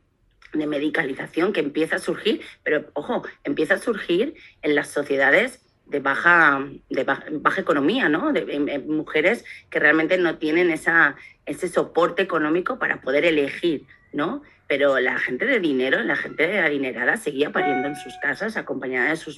[0.51, 5.99] de medicalización que empieza a surgir, pero ojo, empieza a surgir en las sociedades de
[5.99, 8.31] baja, de baja, economía, ¿no?
[8.31, 11.15] De, mujeres que realmente no tienen esa,
[11.45, 14.43] ese soporte económico para poder elegir, ¿no?
[14.67, 19.17] Pero la gente de dinero, la gente adinerada seguía pariendo en sus casas acompañada de
[19.17, 19.37] sus,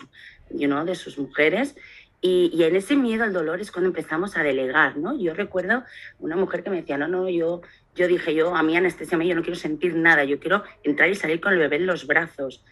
[0.50, 1.76] you know, de sus mujeres
[2.20, 5.18] y, y, en ese miedo al dolor es cuando empezamos a delegar, ¿no?
[5.18, 5.84] Yo recuerdo
[6.20, 7.62] una mujer que me decía, no, no, yo,
[7.96, 11.16] yo dije, yo a mí anestesia, yo no quiero sentir nada, yo quiero entrar y
[11.16, 12.64] salir con el bebé en los brazos.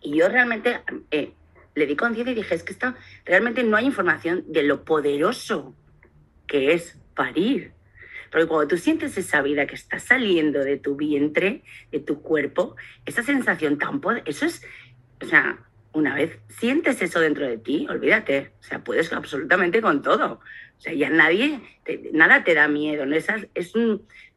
[0.00, 0.80] Y yo realmente
[1.10, 1.32] eh,
[1.74, 5.74] le di conciencia y dije, es que está, realmente no hay información de lo poderoso
[6.46, 7.72] que es parir.
[8.30, 12.76] Porque cuando tú sientes esa vida que está saliendo de tu vientre, de tu cuerpo,
[13.04, 14.62] esa sensación tan poderosa, eso es,
[15.20, 15.58] o sea,
[15.92, 20.40] una vez sientes eso dentro de ti, olvídate, o sea, puedes absolutamente con todo.
[20.78, 21.60] O sea, ya nadie,
[22.12, 23.04] nada te da miedo.
[23.12, 23.74] Esa, es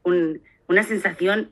[0.04, 1.52] una sensación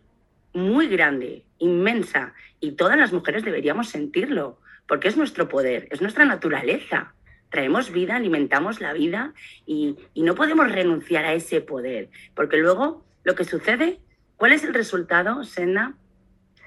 [0.54, 6.26] muy grande, inmensa, y todas las mujeres deberíamos sentirlo porque es nuestro poder, es nuestra
[6.26, 7.14] naturaleza.
[7.50, 9.34] Traemos vida, alimentamos la vida
[9.66, 14.00] y, no podemos renunciar a ese poder, porque luego lo que sucede,
[14.38, 15.96] ¿cuál es el resultado, Sena,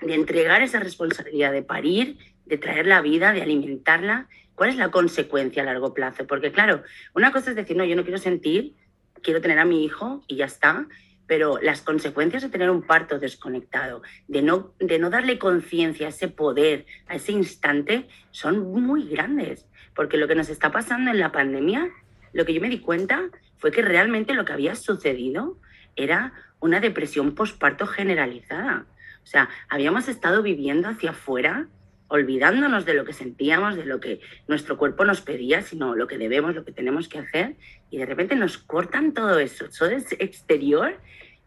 [0.01, 4.29] de entregar esa responsabilidad de parir, de traer la vida, de alimentarla?
[4.55, 6.27] ¿Cuál es la consecuencia a largo plazo?
[6.27, 6.83] Porque claro,
[7.14, 8.75] una cosa es decir, no, yo no quiero sentir,
[9.23, 10.87] quiero tener a mi hijo y ya está,
[11.27, 16.11] pero las consecuencias de tener un parto desconectado, de no, de no darle conciencia a
[16.11, 19.66] ese poder, a ese instante, son muy grandes.
[19.95, 21.89] Porque lo que nos está pasando en la pandemia,
[22.33, 25.59] lo que yo me di cuenta fue que realmente lo que había sucedido
[25.97, 28.87] era una depresión postparto generalizada.
[29.24, 31.66] O sea, habíamos estado viviendo hacia afuera,
[32.09, 36.19] olvidándonos de lo que sentíamos, de lo que nuestro cuerpo nos pedía, sino lo que
[36.19, 37.57] debemos, lo que tenemos que hacer,
[37.91, 40.99] y de repente nos cortan todo eso, todo es exterior,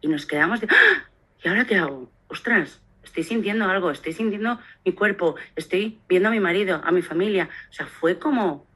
[0.01, 1.09] y nos quedamos de, ¡Ah!
[1.43, 2.11] ¿y ahora qué hago?
[2.27, 7.01] Ostras, estoy sintiendo algo, estoy sintiendo mi cuerpo, estoy viendo a mi marido, a mi
[7.01, 7.49] familia.
[7.69, 8.67] O sea, fue como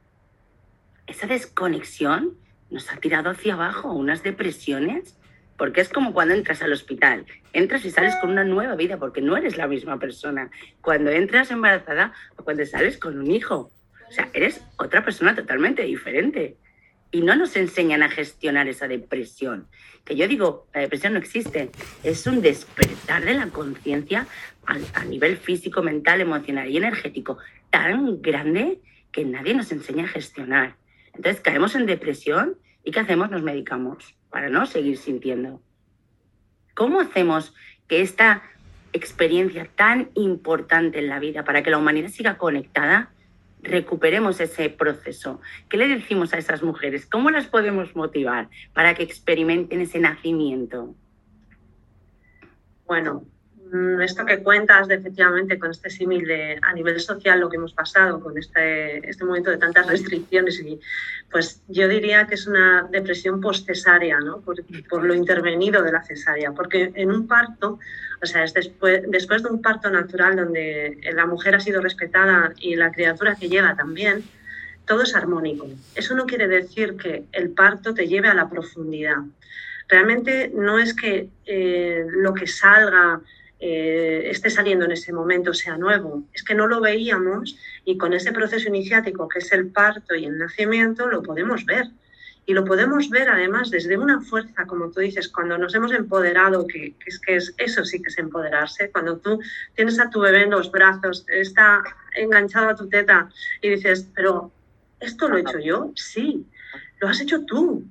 [1.06, 2.36] esa desconexión
[2.70, 5.18] nos ha tirado hacia abajo, unas depresiones,
[5.56, 9.20] porque es como cuando entras al hospital, entras y sales con una nueva vida, porque
[9.20, 10.50] no eres la misma persona.
[10.80, 13.70] Cuando entras embarazada o cuando sales con un hijo.
[14.08, 16.56] O sea, eres otra persona totalmente diferente
[17.14, 19.68] y no nos enseñan a gestionar esa depresión.
[20.04, 21.70] Que yo digo, la depresión no existe,
[22.02, 24.26] es un despertar de la conciencia
[24.66, 27.38] a, nivel físico, mental, emocional y energético
[27.70, 28.80] tan grande
[29.12, 30.74] que nadie nos enseña a gestionar.
[31.14, 33.30] Entonces caemos en depresión y ¿qué hacemos?
[33.30, 35.62] Nos medicamos para no seguir sintiendo.
[36.74, 37.54] ¿Cómo hacemos
[37.86, 38.42] que esta
[38.92, 43.12] experiencia tan importante en la vida para que la humanidad siga conectada
[43.62, 45.40] recuperemos ese proceso.
[45.68, 47.06] ¿Qué le decimos a esas mujeres?
[47.06, 50.96] ¿Cómo las podemos motivar para que experimenten ese nacimiento?
[52.86, 53.24] Bueno,
[54.00, 57.72] esto que cuentas de efectivamente con este símil de a nivel social lo que hemos
[57.72, 60.78] pasado con este, este momento de tantas restricciones y
[61.30, 64.40] pues yo diría que es una depresión postcesárea, ¿no?
[64.40, 67.80] Por, lo intervenido de la cesárea, porque en un parto,
[68.22, 72.52] o sea, es después, después de un parto natural donde la mujer ha sido respetada
[72.60, 74.22] y la criatura que lleva también,
[74.86, 75.68] todo es armónico.
[75.96, 79.16] Eso no quiere decir que el parto te lleve a la profundidad.
[79.88, 83.20] Realmente no es que eh, lo que salga
[83.60, 86.24] eh, esté saliendo en ese momento sea nuevo.
[86.32, 90.24] Es que no lo veíamos y con ese proceso iniciático que es el parto y
[90.24, 91.88] el nacimiento lo podemos ver.
[92.46, 96.66] Y lo podemos ver además desde una fuerza, como tú dices, cuando nos hemos empoderado,
[96.66, 99.40] que, es que es, eso sí que es empoderarse, cuando tú
[99.74, 101.82] tienes a tu bebé en los brazos, está
[102.14, 103.30] enganchado a tu teta
[103.62, 104.52] y dices, pero
[105.00, 105.90] ¿esto lo he hecho yo?
[105.94, 106.46] Sí,
[107.00, 107.84] lo has hecho tú,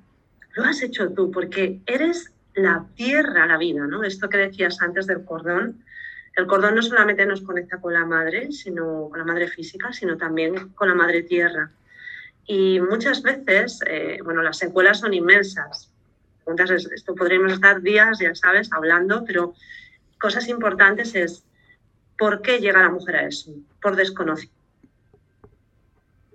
[0.54, 4.04] lo has hecho tú, porque eres la tierra, la vida, ¿no?
[4.04, 5.84] Esto que decías antes del cordón,
[6.36, 10.16] el cordón no solamente nos conecta con la madre, sino con la madre física, sino
[10.16, 11.70] también con la madre tierra.
[12.46, 15.90] Y muchas veces, eh, bueno, las secuelas son inmensas.
[16.46, 19.54] Entonces, esto podríamos estar días, ya sabes, hablando, pero
[20.20, 21.44] cosas importantes es
[22.18, 24.54] por qué llega la mujer a eso, por desconocimiento.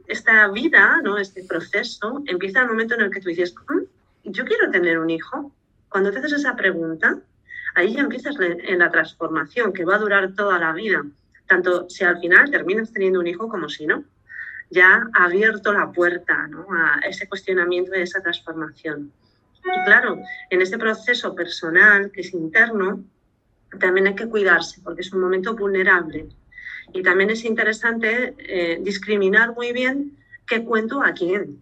[0.07, 1.17] Esta vida, ¿no?
[1.17, 5.09] este proceso, empieza el momento en el que tú dices, mm, yo quiero tener un
[5.09, 5.51] hijo,
[5.89, 7.19] cuando te haces esa pregunta,
[7.75, 11.03] ahí ya empiezas en la transformación que va a durar toda la vida,
[11.47, 14.03] tanto si al final terminas teniendo un hijo como si no.
[14.71, 19.11] Ya ha abierto la puerta a ese cuestionamiento y esa transformación.
[19.63, 20.19] Y claro,
[20.51, 23.03] en ese proceso personal que es interno,
[23.79, 26.29] también hay que cuidarse porque es un momento vulnerable.
[26.93, 31.61] Y también es interesante eh, discriminar muy bien qué cuento a quién.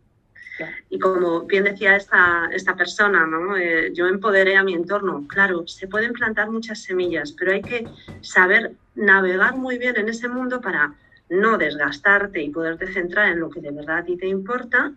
[0.89, 3.57] Y como bien decía esta, esta persona, ¿no?
[3.57, 5.25] Eh, yo empoderé a mi entorno.
[5.27, 7.87] Claro, se pueden plantar muchas semillas, pero hay que
[8.21, 10.93] saber navegar muy bien en ese mundo para
[11.29, 14.93] no desgastarte y poderte centrar en lo que de verdad a ti te importa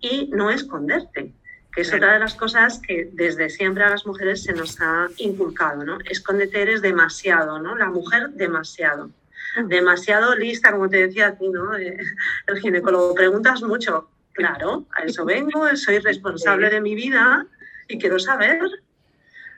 [0.00, 1.32] y no esconderte,
[1.74, 5.08] que es otra de las cosas que desde siempre a las mujeres se nos ha
[5.18, 5.98] inculcado, ¿no?
[6.04, 7.76] Escóndete eres demasiado, ¿no?
[7.76, 9.10] La mujer demasiado.
[9.56, 9.68] Mm.
[9.68, 11.76] Demasiado lista, como te decía a ti, ¿no?
[11.76, 11.98] Eh,
[12.46, 17.46] el ginecólogo, preguntas mucho, Claro, a eso vengo, soy responsable de mi vida
[17.88, 18.60] y quiero saber.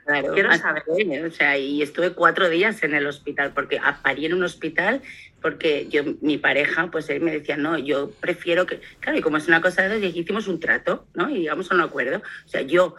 [0.05, 0.83] Claro, quiero saber.
[1.25, 5.01] O sea, y estuve cuatro días en el hospital, porque parí en un hospital,
[5.41, 9.37] porque yo, mi pareja, pues él me decía, no, yo prefiero que, claro, y como
[9.37, 11.29] es una cosa de dos, hicimos un trato, ¿no?
[11.29, 12.21] Y llegamos a un acuerdo.
[12.45, 12.95] O sea, yo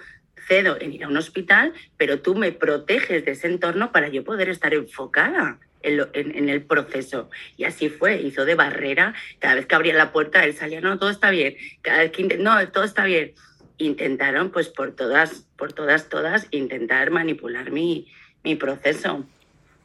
[0.49, 4.25] cedo en ir a un hospital, pero tú me proteges de ese entorno para yo
[4.25, 7.31] poder estar enfocada en, el proceso.
[7.57, 9.15] Y así fue, hizo de barrera.
[9.39, 11.57] Cada vez que abría la puerta, él salía, no, todo está bien.
[11.83, 13.35] Cada vez que no, todo está bien.
[13.79, 18.09] Intentaron, pues por todas, por todas, todas, intentar manipular mi,
[18.43, 19.27] mi proceso.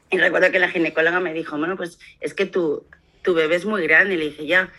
[0.10, 2.86] Y recuerdo que la ginecóloga me dijo, bueno, pues es que tu,
[3.22, 4.16] tu bebé es muy grande.
[4.16, 4.72] Y le dije, ya,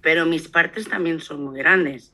[0.00, 2.12] pero mis partes también son muy grandes.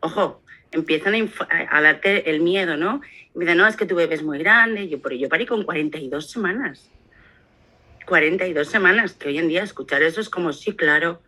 [0.00, 3.00] Ojo, empiezan a, darte el miedo, ¿no?
[3.34, 4.88] Y me dicen, no, es que tu bebé es muy grande.
[4.88, 6.90] Yo, pero yo parí con 42 semanas.
[8.06, 11.20] 42 semanas, que hoy en día escuchar eso es como, sí, claro.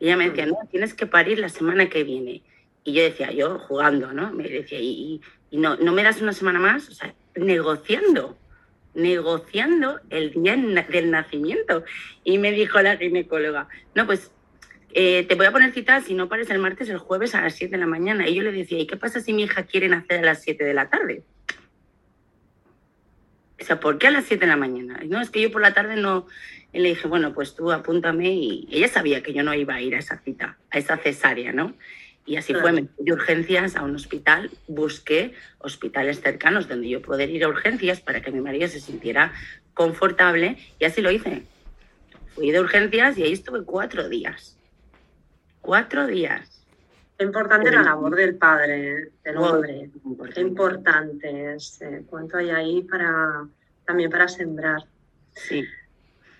[0.00, 2.42] Y ella me decía, no, tienes que parir la semana que viene.
[2.84, 4.32] Y yo decía, yo jugando, ¿no?
[4.32, 6.88] Me decía, ¿y, no, no me das una semana más?
[6.88, 8.38] O sea, negociando,
[8.94, 11.84] negociando el día del nacimiento.
[12.24, 14.30] Y me dijo la ginecóloga, no, pues
[14.94, 17.54] eh, te voy a poner cita, si no pares el martes, el jueves a las
[17.54, 18.28] 7 de la mañana.
[18.28, 20.64] Y yo le decía, ¿y qué pasa si mi hija quiere nacer a las 7
[20.64, 21.22] de la tarde?
[23.60, 25.00] O sea, ¿por qué a las 7 de la mañana?
[25.06, 26.26] No, es que yo por la tarde no...
[26.72, 29.80] Y le dije, bueno, pues tú apúntame y ella sabía que yo no iba a
[29.80, 31.74] ir a esa cita, a esa cesárea, ¿no?
[32.26, 37.00] Y así fue, me fui de urgencias a un hospital, busqué hospitales cercanos donde yo
[37.00, 39.32] poder ir a urgencias para que mi marido se sintiera
[39.72, 41.44] confortable y así lo hice.
[42.34, 44.58] Fui de urgencias y ahí estuve cuatro días.
[45.62, 46.57] Cuatro días.
[47.18, 49.90] Qué importante la labor del padre, del hombre.
[50.32, 51.80] Qué importante es.
[52.06, 53.44] Cuánto hay ahí para
[53.84, 54.84] también para sembrar.
[55.34, 55.64] Sí.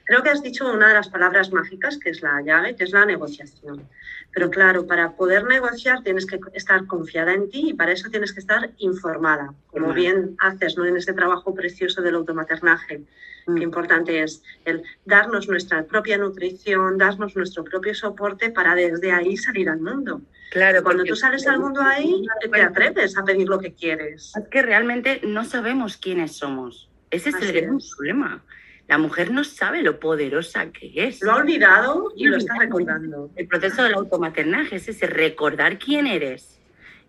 [0.09, 2.93] Creo que has dicho una de las palabras mágicas, que es la llave, que es
[2.93, 3.87] la negociación.
[4.33, 8.33] Pero claro, para poder negociar tienes que estar confiada en ti y para eso tienes
[8.33, 10.87] que estar informada, como bien haces ¿no?
[10.87, 13.03] en este trabajo precioso del automaternaje.
[13.45, 13.63] Qué mm.
[13.63, 19.69] importante es el darnos nuestra propia nutrición, darnos nuestro propio soporte para desde ahí salir
[19.69, 20.23] al mundo.
[20.51, 24.33] Claro, cuando tú sales al mundo ahí, te atreves a pedir lo que quieres.
[24.35, 26.89] Es que realmente no sabemos quiénes somos.
[27.11, 28.43] Ese es el gran problema.
[28.89, 31.23] La mujer no sabe lo poderosa que es.
[31.23, 33.31] Lo ha olvidado y lo está recordando.
[33.37, 36.59] El proceso del automaternaje es ese recordar quién eres,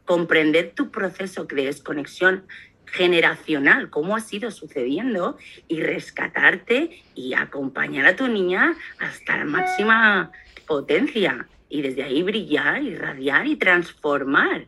[0.03, 2.43] comprender tu proceso de desconexión
[2.85, 5.37] generacional, cómo ha sido sucediendo
[5.69, 10.31] y rescatarte y acompañar a tu niña hasta la máxima
[10.67, 14.67] potencia y desde ahí brillar, irradiar y transformar.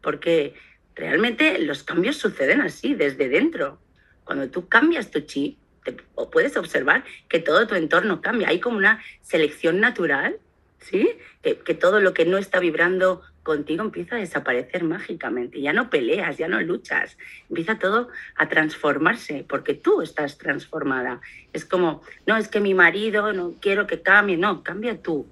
[0.00, 0.54] Porque
[0.94, 3.80] realmente los cambios suceden así, desde dentro.
[4.22, 5.58] Cuando tú cambias tu chip,
[6.32, 8.48] puedes observar que todo tu entorno cambia.
[8.48, 10.36] Hay como una selección natural,
[10.80, 11.08] ¿sí?
[11.42, 15.60] Que, que todo lo que no está vibrando contigo empieza a desaparecer mágicamente.
[15.60, 17.16] Ya no peleas, ya no luchas.
[17.48, 21.20] Empieza todo a transformarse porque tú estás transformada.
[21.52, 24.36] Es como, no, es que mi marido no quiero que cambie.
[24.36, 25.26] No, cambia tú.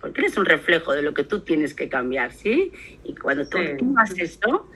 [0.00, 2.72] Porque eres un reflejo de lo que tú tienes que cambiar, ¿sí?
[3.04, 3.58] Y cuando tú
[3.98, 4.68] haces esto,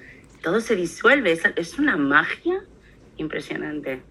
[0.42, 1.32] todo se disuelve.
[1.32, 2.62] Es, es una magia
[3.16, 4.02] impresionante.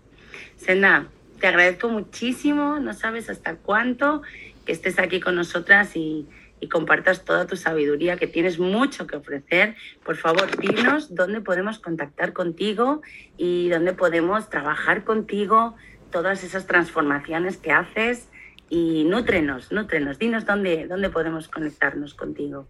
[0.63, 1.09] Sena,
[1.39, 2.79] te agradezco muchísimo.
[2.79, 4.21] No sabes hasta cuánto
[4.65, 6.27] que estés aquí con nosotras y
[6.61, 9.75] y compartas toda tu sabiduría, que tienes mucho que ofrecer.
[10.05, 13.01] Por favor, dinos dónde podemos contactar contigo
[13.35, 15.75] y dónde podemos trabajar contigo,
[16.11, 18.29] todas esas transformaciones que haces
[18.69, 22.67] y nútrenos, nútrenos, dinos dónde, dónde podemos conectarnos contigo.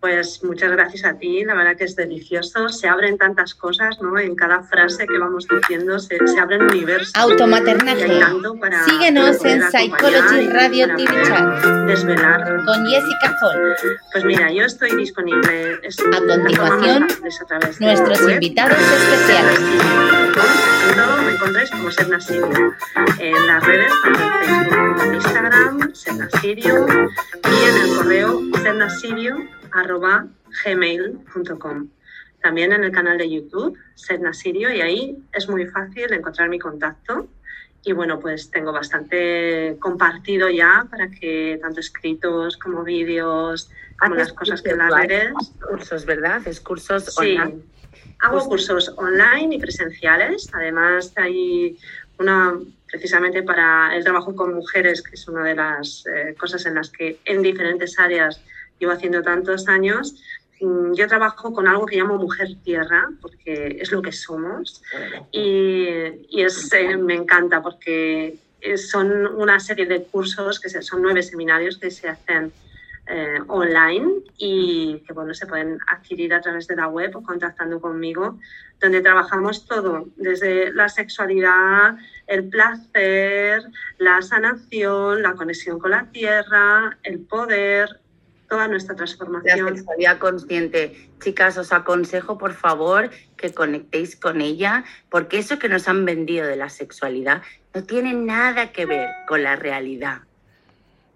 [0.00, 2.68] Pues muchas gracias a ti, la verdad que es delicioso.
[2.68, 4.16] Se abren tantas cosas, ¿no?
[4.16, 7.10] En cada frase que vamos diciendo se, se abre el universo.
[7.18, 8.08] Automaternaje.
[8.84, 11.64] Síguenos en Psychology Radio TV Chat.
[11.86, 12.64] Desvelar.
[12.64, 13.74] Con Jessica Hall.
[14.12, 15.80] Pues mira, yo estoy disponible.
[15.82, 17.08] a continuación,
[17.80, 19.60] nuestros invitados especiales.
[21.24, 22.76] me encontráis como Serna Sirio.
[23.18, 26.86] En las redes, tanto en Facebook como en Instagram, Serna Sirio.
[26.86, 29.57] Y en el correo sernasirio
[30.64, 31.88] gmail.com.
[32.42, 36.58] También en el canal de YouTube, Sedna Sirio, y ahí es muy fácil encontrar mi
[36.58, 37.28] contacto.
[37.84, 44.32] Y bueno, pues tengo bastante compartido ya para que tanto escritos como vídeos, como las
[44.32, 45.32] cosas que las redes.
[45.68, 46.46] Cursos, ¿verdad?
[46.46, 47.36] Es cursos sí.
[47.36, 47.62] online.
[48.20, 50.48] Hago cursos online y presenciales.
[50.52, 51.78] Además, hay
[52.18, 52.58] una
[52.90, 56.90] precisamente para el trabajo con mujeres, que es una de las eh, cosas en las
[56.90, 58.40] que en diferentes áreas
[58.78, 60.22] llevo haciendo tantos años,
[60.60, 64.82] mm, yo trabajo con algo que llamo mujer tierra, porque es lo que somos.
[65.32, 65.86] Y,
[66.30, 68.38] y es, eh, me encanta porque
[68.76, 72.52] son una serie de cursos, que son nueve seminarios que se hacen
[73.10, 77.80] eh, online y que bueno, se pueden adquirir a través de la web o contactando
[77.80, 78.38] conmigo,
[78.80, 83.62] donde trabajamos todo, desde la sexualidad, el placer,
[83.96, 87.98] la sanación, la conexión con la tierra, el poder,
[88.48, 89.66] toda nuestra transformación.
[89.66, 91.10] La sexualidad consciente.
[91.20, 96.46] Chicas, os aconsejo, por favor, que conectéis con ella, porque eso que nos han vendido
[96.46, 97.42] de la sexualidad
[97.74, 100.22] no tiene nada que ver con la realidad.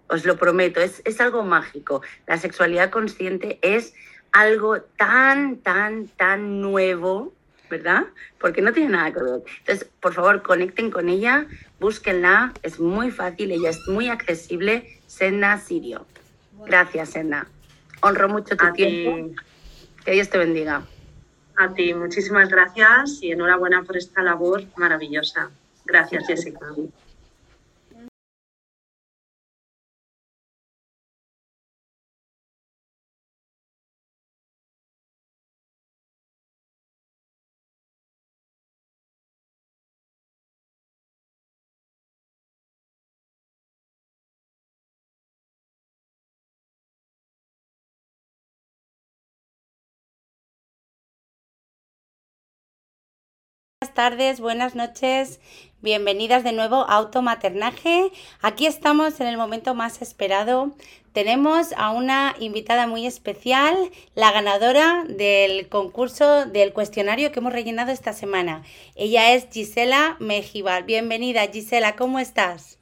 [0.07, 2.01] Os lo prometo, es, es algo mágico.
[2.27, 3.93] La sexualidad consciente es
[4.31, 7.33] algo tan, tan, tan nuevo,
[7.69, 8.05] ¿verdad?
[8.39, 9.43] Porque no tiene nada que ver.
[9.59, 11.47] Entonces, por favor, conecten con ella,
[11.79, 16.05] búsquenla, es muy fácil, ella es muy accesible, Senda Sirio.
[16.65, 17.47] Gracias, Enda.
[18.01, 19.35] Honro mucho tu tiempo.
[20.03, 20.83] Que Dios te bendiga.
[21.55, 25.51] A ti, muchísimas gracias y enhorabuena por esta labor maravillosa.
[25.85, 26.67] Gracias, Jessica.
[53.93, 55.39] Tardes, buenas noches,
[55.81, 58.11] bienvenidas de nuevo a Automaternaje.
[58.41, 60.75] Aquí estamos en el momento más esperado.
[61.11, 63.75] Tenemos a una invitada muy especial,
[64.15, 68.63] la ganadora del concurso del cuestionario que hemos rellenado esta semana.
[68.95, 70.83] Ella es Gisela Mejibal.
[70.83, 72.79] Bienvenida Gisela, ¿cómo estás?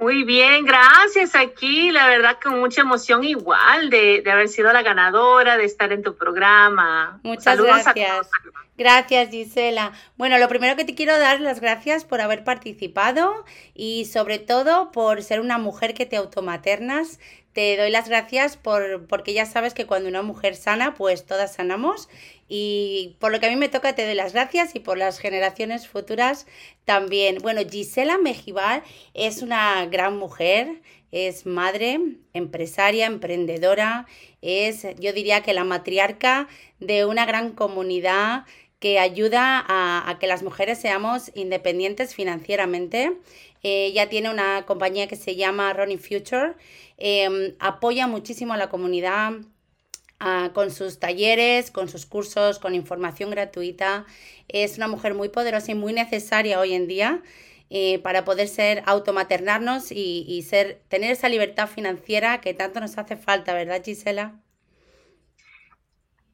[0.00, 5.58] Muy bien, gracias aquí, la verdad con mucha emoción igual de, haber sido la ganadora,
[5.58, 7.20] de estar en tu programa.
[7.22, 8.30] Muchas gracias.
[8.78, 9.92] Gracias, Gisela.
[10.16, 13.44] Bueno, lo primero que te quiero dar las gracias por haber participado
[13.74, 17.20] y sobre todo por ser una mujer que te automaternas.
[17.60, 21.52] Te doy las gracias por, porque ya sabes que cuando una mujer sana, pues todas
[21.52, 22.08] sanamos.
[22.48, 25.18] Y por lo que a mí me toca, te doy las gracias y por las
[25.18, 26.46] generaciones futuras
[26.86, 27.36] también.
[27.42, 28.82] Bueno, Gisela Mejibal
[29.12, 30.80] es una gran mujer,
[31.12, 32.00] es madre,
[32.32, 34.06] empresaria, emprendedora,
[34.40, 36.48] es, yo diría que la matriarca
[36.78, 38.46] de una gran comunidad
[38.80, 43.12] que ayuda a, que las mujeres seamos independientes financieramente.
[43.62, 46.54] Eh, ella tiene una compañía que se llama Running Future.
[46.96, 49.32] Em, apoya muchísimo a la comunidad
[50.18, 54.06] ah, con sus talleres, con sus cursos, con información gratuita.
[54.48, 57.22] Es una mujer muy poderosa y muy necesaria hoy en día.
[57.72, 62.98] Eh, para poder ser automaternarnos y, y ser, tener esa libertad financiera que tanto nos
[62.98, 64.40] hace falta, ¿verdad, Gisela?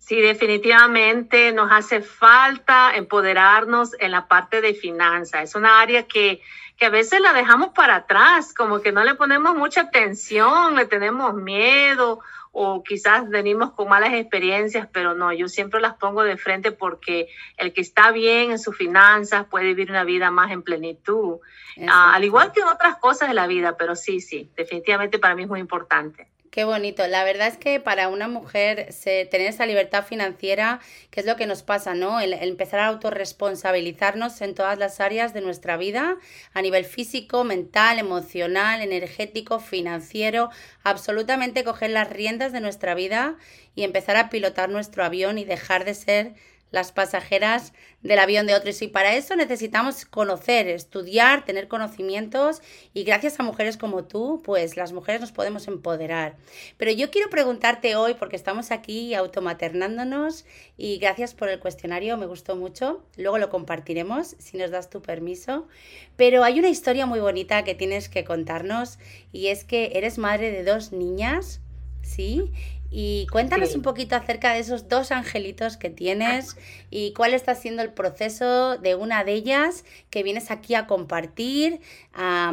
[0.06, 5.42] Sí, definitivamente nos hace falta empoderarnos en la parte de finanzas.
[5.42, 6.40] Es una área que,
[6.76, 10.86] que, a veces la dejamos para atrás, como que no le ponemos mucha atención, le
[10.86, 12.20] tenemos miedo
[12.52, 17.26] o quizás venimos con malas experiencias, pero no, yo siempre las pongo de frente porque
[17.56, 21.40] el que está bien en sus finanzas puede vivir una vida más en plenitud,
[21.88, 25.34] ah, al igual que en otras cosas de la vida, pero sí, sí, definitivamente para
[25.34, 26.28] mí es muy importante.
[26.50, 27.06] Qué bonito.
[27.06, 30.80] La verdad es que para una mujer tener esa libertad financiera,
[31.10, 32.20] que es lo que nos pasa, ¿no?
[32.20, 36.16] El, empezar a autorresponsabilizarnos en todas las áreas de nuestra vida,
[36.52, 40.50] a nivel físico, mental, emocional, energético, financiero,
[40.82, 43.36] absolutamente coger las riendas de nuestra vida
[43.74, 46.34] y empezar a pilotar nuestro avión y dejar de ser
[46.70, 48.82] las pasajeras del avión de otros.
[48.82, 52.62] Y para eso necesitamos conocer, estudiar, tener conocimientos
[52.92, 56.36] y gracias a mujeres como tú, pues las mujeres nos podemos empoderar.
[56.76, 60.44] Pero yo quiero preguntarte hoy, porque estamos aquí automaternándonos
[60.76, 63.04] y gracias por el cuestionario, me gustó mucho.
[63.16, 65.68] Luego lo compartiremos si nos das tu permiso.
[66.16, 68.98] Pero hay una historia muy bonita que tienes que contarnos
[69.32, 71.60] y es que eres madre de dos niñas.
[72.06, 72.52] ¿sí?
[72.90, 76.56] Y cuéntanos un poquito acerca de esos dos angelitos que tienes
[76.90, 81.80] y cuál está siendo el proceso de una de ellas que vienes aquí a compartir,
[82.14, 82.52] a,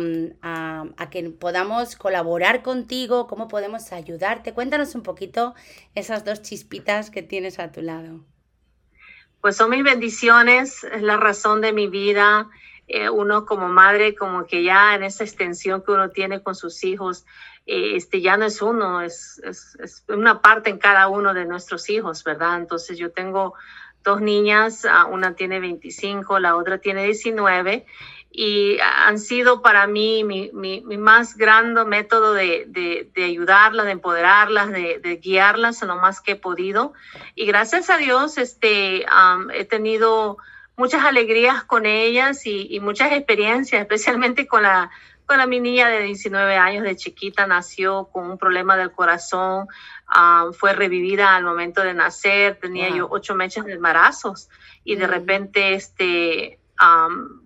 [1.11, 4.53] que podamos colaborar contigo, cómo podemos ayudarte.
[4.53, 5.53] Cuéntanos un poquito
[5.95, 8.21] esas dos chispitas que tienes a tu lado.
[9.39, 12.49] Pues son mis bendiciones, es la razón de mi vida.
[12.87, 16.83] Eh, uno como madre, como que ya en esa extensión que uno tiene con sus
[16.83, 17.25] hijos,
[17.65, 21.89] eh, este, ya no es uno, es, es, una parte en cada uno de nuestros
[21.89, 22.57] hijos, ¿verdad?
[22.57, 23.53] Entonces yo tengo
[24.03, 27.85] dos niñas, ah, una tiene 25, la otra tiene 19,
[28.35, 33.91] y han sido para mí mi, mi, más grande método de, de, de ayudarlas, de
[33.91, 36.93] empoderarlas, de, de, guiarlas lo más que he podido.
[37.35, 39.05] Y gracias a Dios este,
[39.53, 40.37] he tenido
[40.75, 44.89] muchas alegrías con ellas y muchas experiencias, especialmente con la
[45.27, 49.67] bueno, mi niña de 19 años de chiquita nació con un problema del corazón,
[50.07, 54.49] ah, fue revivida al momento de nacer, tenía yo ocho meses de embarazos
[54.83, 55.09] y de mm.
[55.09, 56.59] repente este,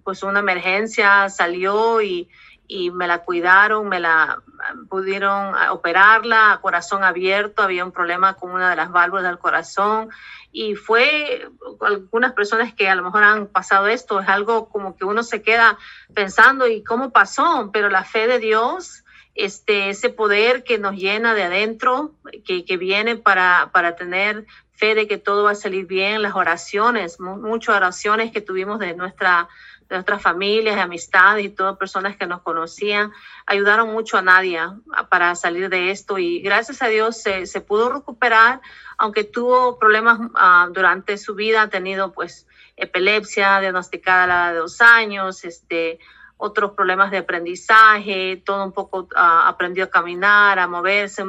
[0.03, 2.29] pues una emergencia salió y,
[2.67, 4.41] y me la cuidaron, me la
[4.89, 10.09] pudieron operarla corazón abierto, había un problema con una de las válvulas del corazón
[10.51, 11.47] y fue
[11.81, 15.41] algunas personas que a lo mejor han pasado esto, es algo como que uno se
[15.41, 15.77] queda
[16.13, 19.03] pensando y cómo pasó, pero la fe de Dios,
[19.35, 22.15] este, ese poder que nos llena de adentro,
[22.45, 26.35] que, que viene para, para tener fe de que todo va a salir bien, las
[26.35, 29.47] oraciones, muchas oraciones que tuvimos de nuestra
[29.89, 33.11] de nuestras familias, amistades y todas personas que nos conocían,
[33.45, 34.77] ayudaron mucho a Nadia
[35.09, 38.61] para salir de esto y gracias a Dios se, pudo recuperar,
[38.97, 44.59] aunque tuvo problemas uh, durante su vida, ha tenido pues epilepsia diagnosticada a la de
[44.59, 45.99] dos años, este,
[46.37, 51.23] otros problemas de aprendizaje, todo un poco uh, aprendió a caminar, a moverse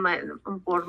[0.64, 0.86] por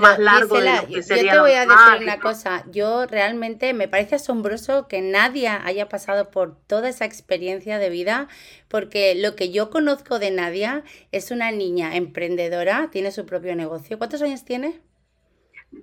[0.00, 3.74] más largo de lo que sería Yo te voy a decir una cosa, yo realmente
[3.74, 8.28] me parece asombroso que nadie haya pasado por toda esa experiencia de vida,
[8.68, 13.98] porque lo que yo conozco de Nadia es una niña emprendedora, tiene su propio negocio.
[13.98, 14.80] ¿Cuántos años tiene?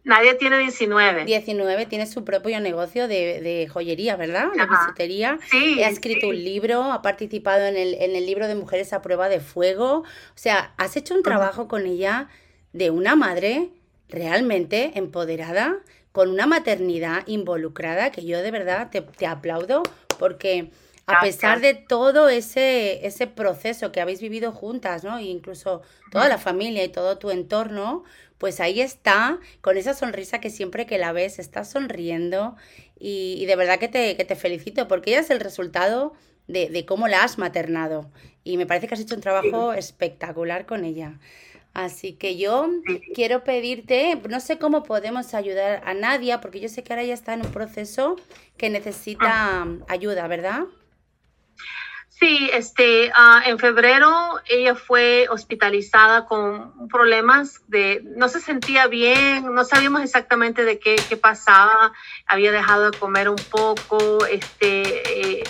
[0.04, 1.26] Nadia tiene 19.
[1.26, 4.52] 19, tiene su propio negocio de, joyería, ¿verdad?
[4.56, 5.40] De bisutería.
[5.50, 9.02] Sí, ha escrito un libro, ha participado en el, en el libro de Mujeres a
[9.02, 10.00] Prueba de Fuego.
[10.00, 12.30] O sea, has hecho un trabajo con ella
[12.72, 13.70] de una madre
[14.10, 15.78] realmente empoderada,
[16.12, 19.84] con una maternidad involucrada, que yo de verdad te, aplaudo
[20.18, 20.72] porque
[21.06, 25.18] a pesar de todo ese, ese proceso que habéis vivido juntas, ¿no?
[25.18, 25.82] E incluso
[26.12, 28.04] toda la familia y todo tu entorno,
[28.38, 32.56] pues ahí está, con esa sonrisa que siempre que la ves estás sonriendo
[33.00, 36.14] y, de verdad que te, que te, felicito porque ella es el resultado
[36.48, 38.10] de, de, cómo la has maternado
[38.44, 41.20] y me parece que has hecho un trabajo espectacular con ella.
[41.86, 42.68] Así que yo
[43.16, 47.14] quiero pedirte, no sé cómo podemos ayudar a Nadia, porque yo sé que ahora ya
[47.14, 48.18] está en un proceso
[48.58, 49.68] que necesita ah.
[49.88, 50.64] ayuda, ¿verdad?
[52.10, 59.54] Sí, este, ah, en febrero ella fue hospitalizada con problemas de, no se sentía bien,
[59.54, 61.94] no sabíamos exactamente de qué, qué pasaba,
[62.28, 65.44] había dejado de comer un poco, este, eh,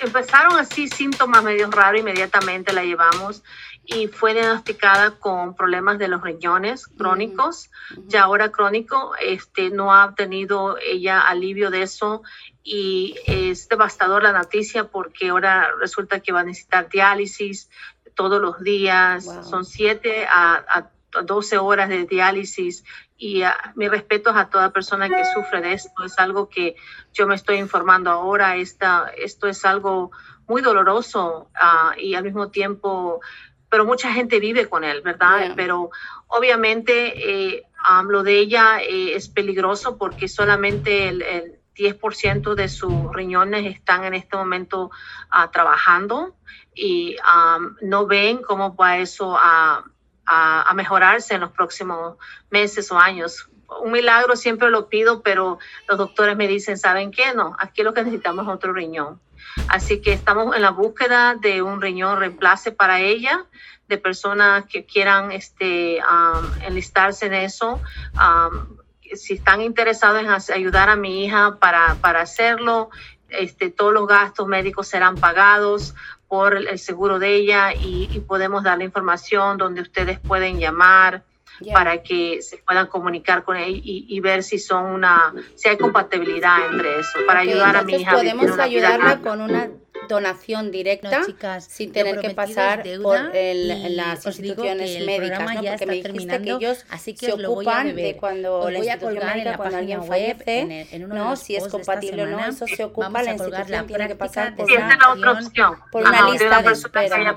[0.00, 3.44] empezaron así síntomas medio raros, inmediatamente la llevamos
[3.90, 7.70] y fue diagnosticada con problemas de los riñones crónicos,
[8.06, 12.22] ya ahora crónico, este, no ha tenido ella alivio de eso
[12.62, 17.70] y es devastador la noticia porque ahora resulta que va a necesitar diálisis
[18.14, 20.90] todos los días, son 7 a,
[21.24, 22.84] 12 horas de diálisis
[23.16, 26.76] y uh, mi respeto a toda persona que sufre de esto, es algo que
[27.14, 30.10] yo me estoy informando ahora, esta, esto es algo
[30.46, 33.20] muy doloroso uh, y al mismo tiempo,
[33.68, 35.52] pero mucha gente vive con él, ¿verdad?
[35.56, 35.90] Pero
[36.26, 42.68] obviamente eh, um, lo de ella eh, es peligroso porque solamente el, el 10% de
[42.68, 44.90] sus riñones están en este momento
[45.32, 46.36] uh, trabajando
[46.74, 49.84] y um, no ven cómo va eso a,
[50.24, 52.16] a, a, mejorarse en los próximos
[52.50, 53.48] meses o años.
[53.82, 55.58] Un milagro siempre lo pido, pero
[55.88, 57.34] los doctores me dicen, ¿saben qué?
[57.34, 59.20] No, aquí lo que necesitamos es otro riñón.
[59.68, 63.44] Así que estamos en la búsqueda de un riñón reemplace para ella,
[63.88, 67.80] de personas que quieran este, um, enlistarse en eso.
[68.14, 68.78] Um,
[69.14, 72.90] si están interesados en ayudar a mi hija para, para hacerlo,
[73.30, 75.94] este, todos los gastos médicos serán pagados
[76.28, 81.22] por el, seguro de ella y, y, podemos dar la información donde ustedes pueden llamar
[81.60, 81.74] yeah.
[81.74, 85.76] para que se puedan comunicar con ella y, y, ver si son una, si hay
[85.76, 88.12] compatibilidad entre eso, para okay, ayudar a mi hija.
[88.12, 89.70] Podemos ayudarla con una
[90.08, 95.62] donación directa no, chicas, sin tener que pasar por el, las instituciones médicas, ¿no?
[95.62, 99.76] Porque me dijiste que ellos así que se ocupan de cuando la institución médica, cuando
[99.78, 101.36] alguien fallece, en, el, en ¿no?
[101.36, 104.96] Si es compatible o no, eso se ocupa, la institución tiene que pasar por, una,
[104.96, 105.76] la otra opción.
[105.90, 107.36] por una Ajá, lista de espera.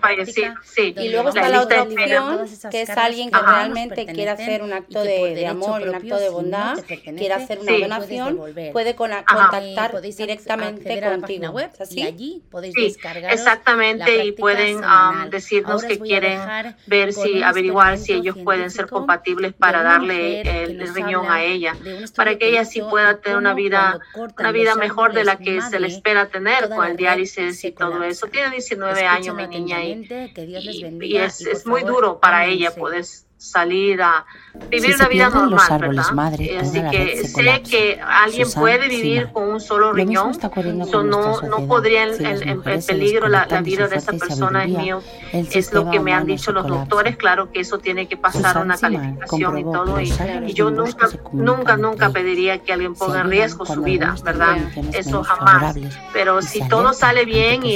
[0.63, 4.73] Sí, y luego está la otra opción, que es alguien que realmente quiere hacer un
[4.73, 8.39] acto de amor, un acto de bondad, quiere hacer una donación,
[8.71, 11.59] puede contactar directamente contigo.
[11.89, 12.95] Y allí podéis sí,
[13.29, 16.39] exactamente y pueden um, decirnos que quieren
[16.85, 21.75] ver si averiguar si ellos pueden ser compatibles para darle el, el riñón a ella
[22.15, 23.99] para que ella sí pueda tener una vida
[24.37, 28.03] una vida mejor de la que se le espera tener con el diálisis y todo
[28.03, 28.27] eso.
[28.27, 33.05] Tiene 19 años mi niña y, y, y es, es muy duro para ella poder
[33.41, 34.23] salir a
[34.69, 36.11] vivir si una vida normal, los árboles, ¿verdad?
[36.13, 41.67] Madre, Así que sé que alguien puede vivir con un solo riñón, so no, no
[41.67, 45.01] podría en, en, en peligro la, la, vida de esa persona es mío,
[45.33, 48.77] es lo que me han dicho los doctores, claro que eso tiene que pasar una
[48.77, 50.13] calificación y todo, y,
[50.45, 54.57] y yo nunca, nunca, nunca pediría que alguien ponga en riesgo su vida, ¿verdad?
[54.93, 55.75] Eso jamás,
[56.13, 57.75] pero si todo sale bien y,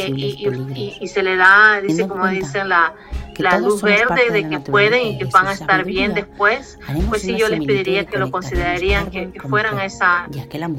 [1.01, 2.93] y se le da, dice como dicen la
[3.43, 6.77] la luz verde de que pueden y que van a estar bien después,
[7.09, 10.27] pues sí yo les pediría que lo considerarían, que, que fueran esa,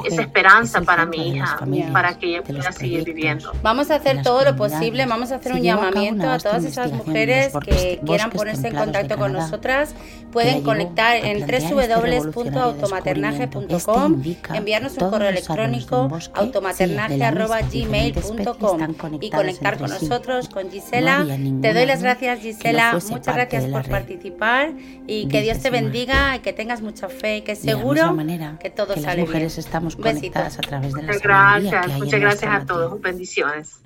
[0.04, 1.59] esa esperanza para mi hija,
[1.92, 3.52] para que ella pueda seguir viviendo.
[3.62, 7.52] Vamos a hacer todo lo posible, vamos a hacer un llamamiento a todas esas mujeres
[7.64, 9.94] que quieran ponerse en contacto con nosotras,
[10.32, 14.22] pueden conectar en www.automaternaje.com,
[14.54, 21.26] enviarnos un correo electrónico automaternaje.gmail.com y conectar con nosotros, con Gisela.
[21.61, 24.72] Te doy las gracias, Gisela, muchas gracias por participar
[25.07, 28.70] y que Dios te bendiga y que tengas mucha fe y que seguro manera que
[28.70, 29.66] todo que sale las mujeres bien.
[29.66, 33.80] estamos conectadas a través de la Muchas gracias, muchas gracias a todos, bendiciones.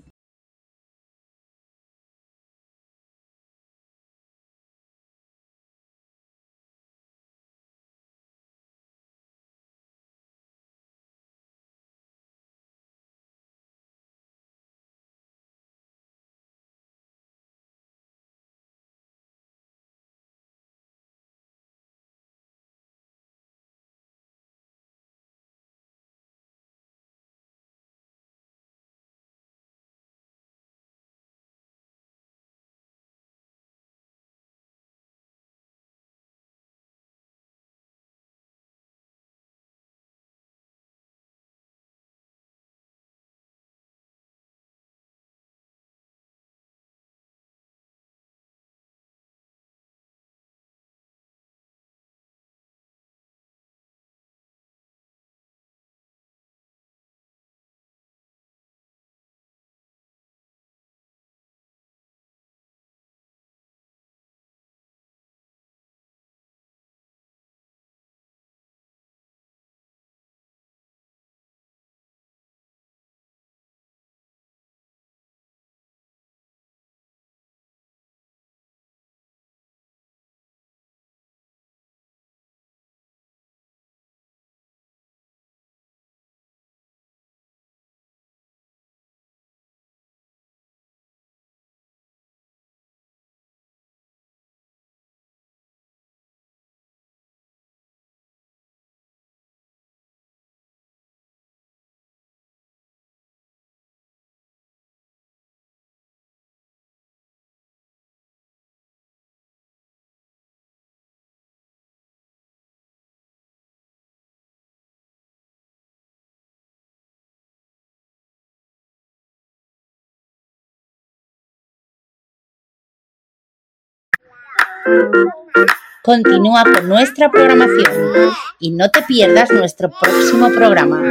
[126.02, 131.02] Continúa con nuestra programación y no te pierdas nuestro próximo programa.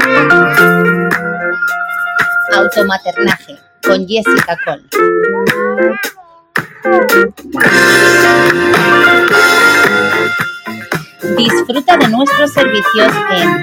[2.53, 4.89] Automaternaje con Jessica Cole.
[11.37, 13.61] Disfruta de nuestros servicios en